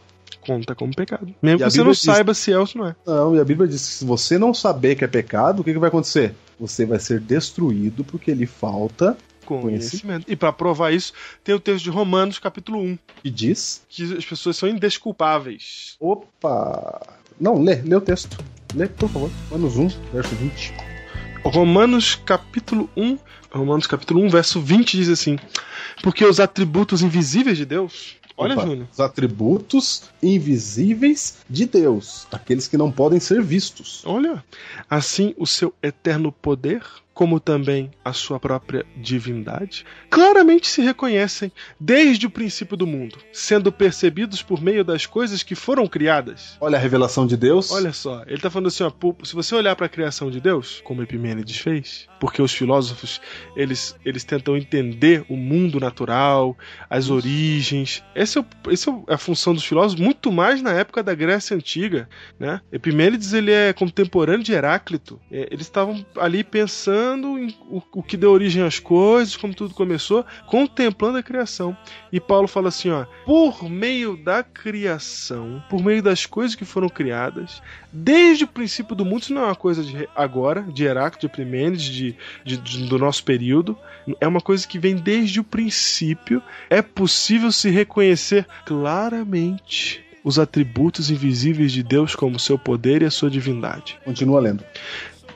[0.56, 1.34] Conta como pecado.
[1.41, 2.95] Mesmo que você não diz- saiba se é ou se não é.
[3.06, 5.72] Não, e a Bíblia diz que se você não saber que é pecado, o que,
[5.73, 6.34] que vai acontecer?
[6.60, 10.32] Você vai ser destruído porque lhe falta Conhecimento.
[10.32, 11.11] E para provar isso,
[11.44, 13.82] tem o texto de Romanos, capítulo 1, e diz.
[13.90, 15.95] que as pessoas são indesculpáveis.
[15.99, 17.02] Opa!
[17.40, 18.38] Não, lê, lê o texto.
[18.73, 19.32] Lê, por favor.
[19.49, 20.73] Romanos 1, verso 20.
[21.44, 23.18] Romanos capítulo 1,
[23.52, 25.38] Romanos capítulo 1, verso 20 diz assim:
[26.03, 32.77] Porque os atributos invisíveis de Deus, olha, Júnior, Os atributos invisíveis de Deus, aqueles que
[32.77, 34.01] não podem ser vistos.
[34.05, 34.43] olha,
[34.89, 42.26] assim o seu eterno poder, como também a sua própria divindade, claramente se reconhecem desde
[42.26, 46.57] o princípio do mundo, sendo percebidos por meio das coisas que foram criadas.
[46.59, 47.72] Olha a revelação de Deus.
[47.72, 48.91] Olha só, ele tá falando assim, ó,
[49.23, 53.19] se você olhar para a criação de Deus, como Epimênides fez, porque os filósofos,
[53.53, 56.57] eles, eles tentam entender o mundo natural,
[56.89, 58.02] as origens.
[58.15, 62.07] Essa é, essa é a função dos filósofos, muito mais na época da Grécia Antiga,
[62.39, 62.61] né?
[62.72, 65.19] Epimênides, ele é contemporâneo de Heráclito.
[65.30, 69.53] É, eles estavam ali pensando pensando em o, o que deu origem às coisas, como
[69.53, 71.76] tudo começou, contemplando a criação.
[72.11, 76.88] E Paulo fala assim, ó, por meio da criação, por meio das coisas que foram
[76.88, 77.61] criadas,
[77.91, 81.34] desde o princípio do mundo, isso não é uma coisa de agora, de Heráclito, de
[81.34, 82.10] Epimênides, de,
[82.43, 83.77] de- de- do nosso período,
[84.19, 86.41] é uma coisa que vem desde o princípio.
[86.69, 93.11] É possível se reconhecer claramente os atributos invisíveis de Deus como seu poder e a
[93.11, 93.97] sua divindade.
[94.05, 94.63] Continua lendo.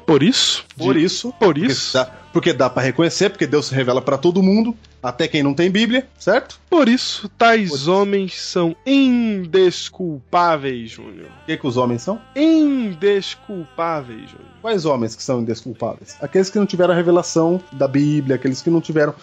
[0.06, 3.68] Por isso, Por de- isso, por porque isso, dá, porque dá para reconhecer, porque Deus
[3.68, 6.60] se revela para todo mundo, até quem não tem Bíblia, certo?
[6.70, 11.30] por isso, tais homens são indesculpáveis, Júnior.
[11.44, 12.20] O que, que os homens são?
[12.36, 14.48] Indesculpáveis, Júnior.
[14.62, 16.16] Quais homens que são indesculpáveis?
[16.22, 19.14] Aqueles que não tiveram a revelação da Bíblia, aqueles que não tiveram.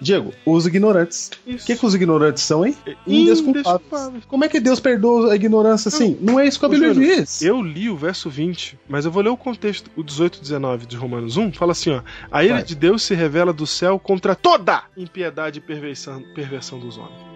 [0.00, 1.30] Diego, os ignorantes.
[1.46, 2.76] O que, que os ignorantes são, hein?
[3.06, 4.24] Indesculpáveis.
[4.26, 6.16] Como é que Deus perdoa a ignorância assim?
[6.20, 7.40] Não é isso que a Bíblia diz.
[7.42, 10.86] Eu li o verso 20, mas eu vou ler o contexto, o 18 e 19
[10.86, 12.64] de Romanos 1, fala assim, ó: A ira Vai.
[12.64, 17.35] de Deus se revela do céu contra toda impiedade e perversão, perversão dos homens.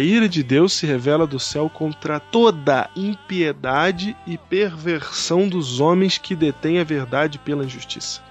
[0.00, 6.16] A ira de Deus se revela do céu contra toda impiedade e perversão dos homens
[6.16, 8.22] que detêm a verdade pela injustiça.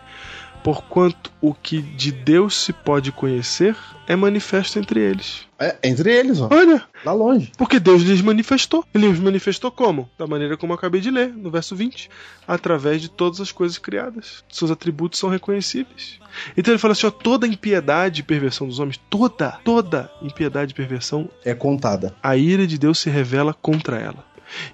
[0.63, 3.75] Porquanto o que de Deus se pode conhecer
[4.07, 5.47] é manifesto entre eles.
[5.57, 6.47] É, entre eles, ó.
[6.51, 7.51] Olha, Lá longe.
[7.57, 8.85] porque Deus lhes manifestou.
[8.93, 10.09] Ele os manifestou como?
[10.17, 12.09] Da maneira como eu acabei de ler, no verso 20.
[12.47, 14.43] Através de todas as coisas criadas.
[14.49, 16.19] Seus atributos são reconhecíveis.
[16.57, 20.75] Então ele fala assim: ó, toda impiedade e perversão dos homens, toda, toda impiedade e
[20.75, 22.15] perversão, É contada.
[22.23, 24.25] a ira de Deus se revela contra ela.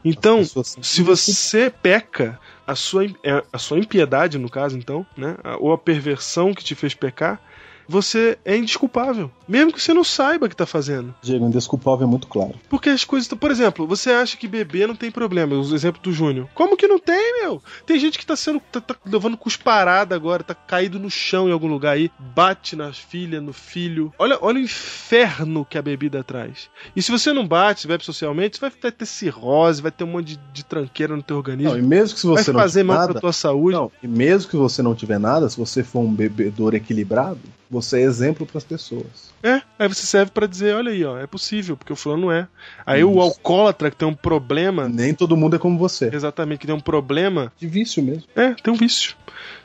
[0.05, 0.41] Então,
[0.81, 5.35] se você peca, a sua, é, a sua impiedade, no caso, então, né?
[5.59, 7.39] Ou a perversão que te fez pecar,
[7.87, 9.31] você é indesculpável.
[9.47, 11.13] Mesmo que você não saiba que tá fazendo.
[11.21, 12.55] Diego, indesculpável é muito claro.
[12.69, 13.27] Porque as coisas.
[13.27, 15.55] Por exemplo, você acha que beber não tem problema.
[15.55, 16.47] O exemplo do Júnior.
[16.53, 17.61] Como que não tem, meu?
[17.85, 18.59] Tem gente que tá sendo.
[18.71, 22.91] tá, tá levando cusparada agora, tá caído no chão em algum lugar aí, bate na
[22.91, 24.11] filha, no filho.
[24.17, 26.69] Olha, olha o inferno que a bebida traz.
[26.95, 30.07] E se você não bate, se bebe socialmente, você vai ter cirrose, vai ter um
[30.07, 31.73] monte de, de tranqueira no teu organismo.
[31.73, 33.75] Não, e mesmo que se vai você não fazer mal nada, pra tua saúde.
[33.75, 37.39] Não, e mesmo que você não tiver nada, se você for um bebedor equilibrado,
[37.69, 39.34] você é exemplo para as pessoas.
[39.45, 42.31] É, aí você serve pra dizer, olha aí, ó, é possível, porque o fulano não
[42.31, 42.47] é.
[42.85, 43.19] Aí o Isso.
[43.19, 46.09] alcoólatra que tem um problema, Nem todo mundo é como você.
[46.11, 48.23] exatamente, que tem um problema, De vício mesmo.
[48.35, 49.15] É, tem um vício.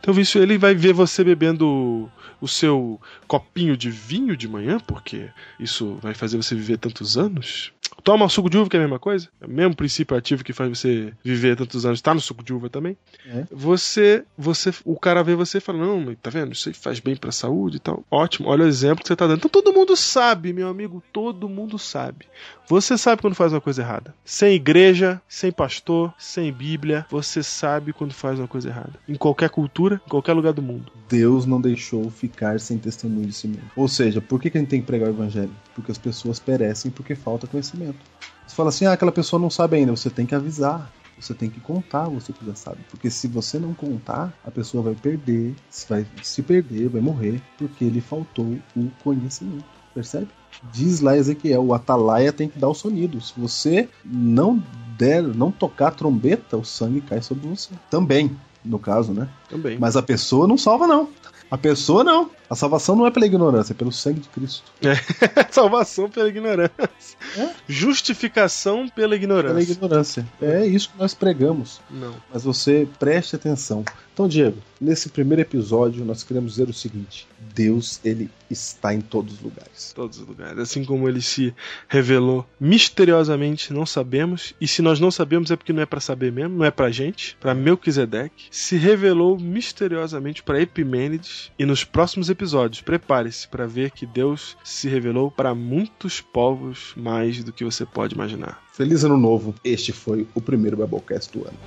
[0.02, 0.42] Tem um vício.
[0.42, 5.28] Ele vai ver você bebendo o seu copinho de vinho de manhã, porque
[5.58, 7.72] isso vai fazer você viver tantos anos.
[8.02, 9.28] Toma suco de uva, que é a mesma coisa.
[9.40, 12.00] É o mesmo princípio ativo que faz você viver tantos anos.
[12.00, 12.96] Tá no suco de uva também.
[13.26, 13.44] É.
[13.50, 16.52] Você, você, o cara vê você e fala: Não, tá vendo?
[16.52, 18.02] Isso aí faz bem pra saúde e tal.
[18.10, 19.38] Ótimo, olha o exemplo que você tá dando.
[19.38, 22.26] Então todo mundo sabe, meu amigo, todo mundo sabe.
[22.68, 24.14] Você sabe quando faz uma coisa errada.
[24.24, 28.92] Sem igreja, sem pastor, sem Bíblia, você sabe quando faz uma coisa errada.
[29.08, 30.92] Em qualquer cultura, em qualquer lugar do mundo.
[31.08, 33.70] Deus não deixou ficar sem testemunho de si mesmo.
[33.74, 35.50] Ou seja, por que, que a gente tem que pregar o evangelho?
[35.74, 37.98] Porque as pessoas perecem porque falta conhecimento.
[38.46, 39.90] Você fala assim, ah, aquela pessoa não sabe ainda.
[39.92, 40.90] Você tem que avisar.
[41.20, 42.78] Você tem que contar, você que já sabe.
[42.90, 45.54] Porque se você não contar, a pessoa vai perder,
[45.88, 49.64] vai se perder, vai morrer, porque lhe faltou o conhecimento.
[49.94, 50.28] Percebe?
[50.72, 53.20] Diz lá Ezequiel, o atalaia tem que dar o sonido.
[53.20, 54.62] Se você não
[54.96, 57.70] der, não tocar a trombeta, o sangue cai sobre você.
[57.90, 59.28] Também, no caso, né?
[59.48, 59.78] Também.
[59.78, 61.08] Mas a pessoa não salva, não.
[61.50, 62.30] A pessoa não.
[62.50, 64.64] A salvação não é pela ignorância, é pelo sangue de Cristo.
[65.52, 67.16] Salvação pela ignorância.
[67.38, 67.50] É?
[67.68, 69.54] Justificação pela ignorância.
[69.54, 70.26] Pela ignorância.
[70.42, 71.80] É isso que nós pregamos.
[71.88, 72.16] Não.
[72.32, 73.84] Mas você preste atenção.
[74.20, 79.34] Então, Diego, nesse primeiro episódio nós queremos dizer o seguinte: Deus, ele está em todos
[79.34, 79.92] os lugares.
[79.94, 80.58] todos os lugares.
[80.58, 81.54] Assim como ele se
[81.88, 84.52] revelou misteriosamente, não sabemos.
[84.60, 86.90] E se nós não sabemos é porque não é pra saber mesmo, não é pra
[86.90, 87.36] gente.
[87.40, 88.48] Pra Melquisedeque.
[88.50, 91.50] Se revelou misteriosamente pra Epimênides.
[91.58, 92.39] E nos próximos episódios,
[92.84, 98.14] prepare-se pra ver que Deus se revelou para muitos povos mais do que você pode
[98.14, 98.62] imaginar.
[98.72, 99.54] Feliz ano novo.
[99.62, 101.58] Este foi o primeiro Biblecast do ano.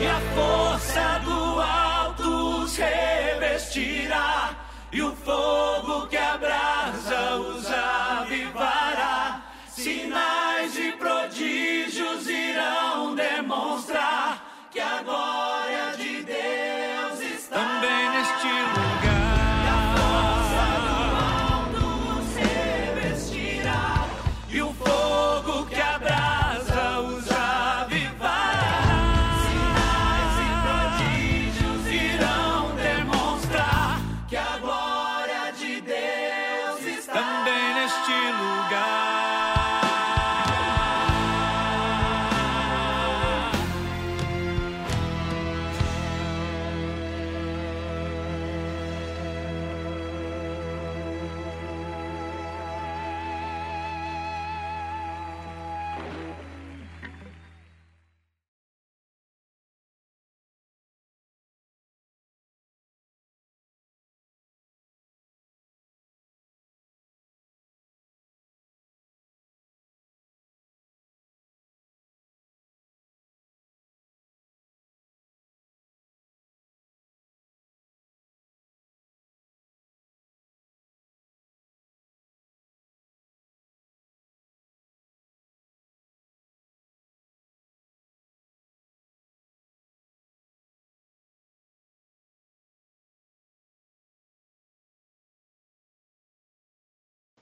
[0.00, 4.56] E a força do alto os revestirá,
[4.92, 5.63] e o fogo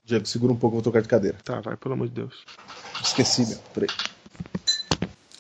[0.05, 1.39] Diego, segura um pouco, eu vou tocar de cadeira.
[1.45, 2.45] Tá, vai, pelo amor de Deus.
[3.03, 3.59] Esqueci, meu.
[3.73, 3.89] Peraí.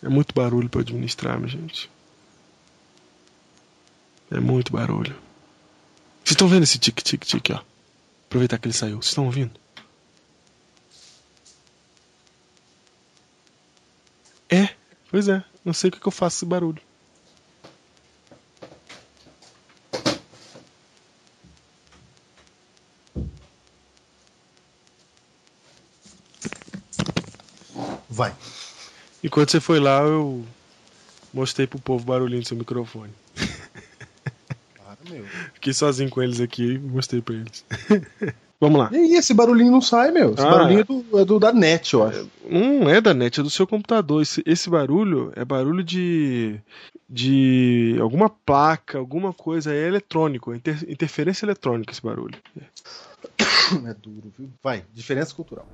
[0.02, 1.90] É muito barulho pra administrar, minha gente.
[4.30, 5.14] É muito barulho.
[6.24, 7.60] Vocês estão vendo esse tique-tique-tique, ó?
[8.26, 8.96] Aproveitar que ele saiu.
[8.96, 9.52] Vocês estão ouvindo?
[14.48, 14.74] É,
[15.10, 15.44] pois é.
[15.64, 16.80] Não sei o que, que eu faço esse barulho.
[28.08, 28.34] Vai.
[29.32, 30.44] Enquanto você foi lá, eu
[31.32, 33.10] mostrei pro povo o barulhinho do seu microfone.
[34.76, 35.24] Para, meu.
[35.54, 37.64] Fiquei sozinho com eles aqui e mostrei pra eles.
[38.60, 38.90] Vamos lá.
[38.92, 40.34] E esse barulhinho não sai, meu.
[40.34, 40.50] Esse Ah.
[40.50, 42.28] barulhinho é do, é do da net, eu acho.
[42.46, 44.20] Não é da net, é do seu computador.
[44.20, 46.60] Esse, esse barulho é barulho de.
[47.08, 49.72] de alguma placa, alguma coisa.
[49.74, 52.36] É eletrônico, é inter- interferência eletrônica esse barulho.
[53.40, 54.50] É duro, viu?
[54.62, 55.66] Vai, diferença cultural.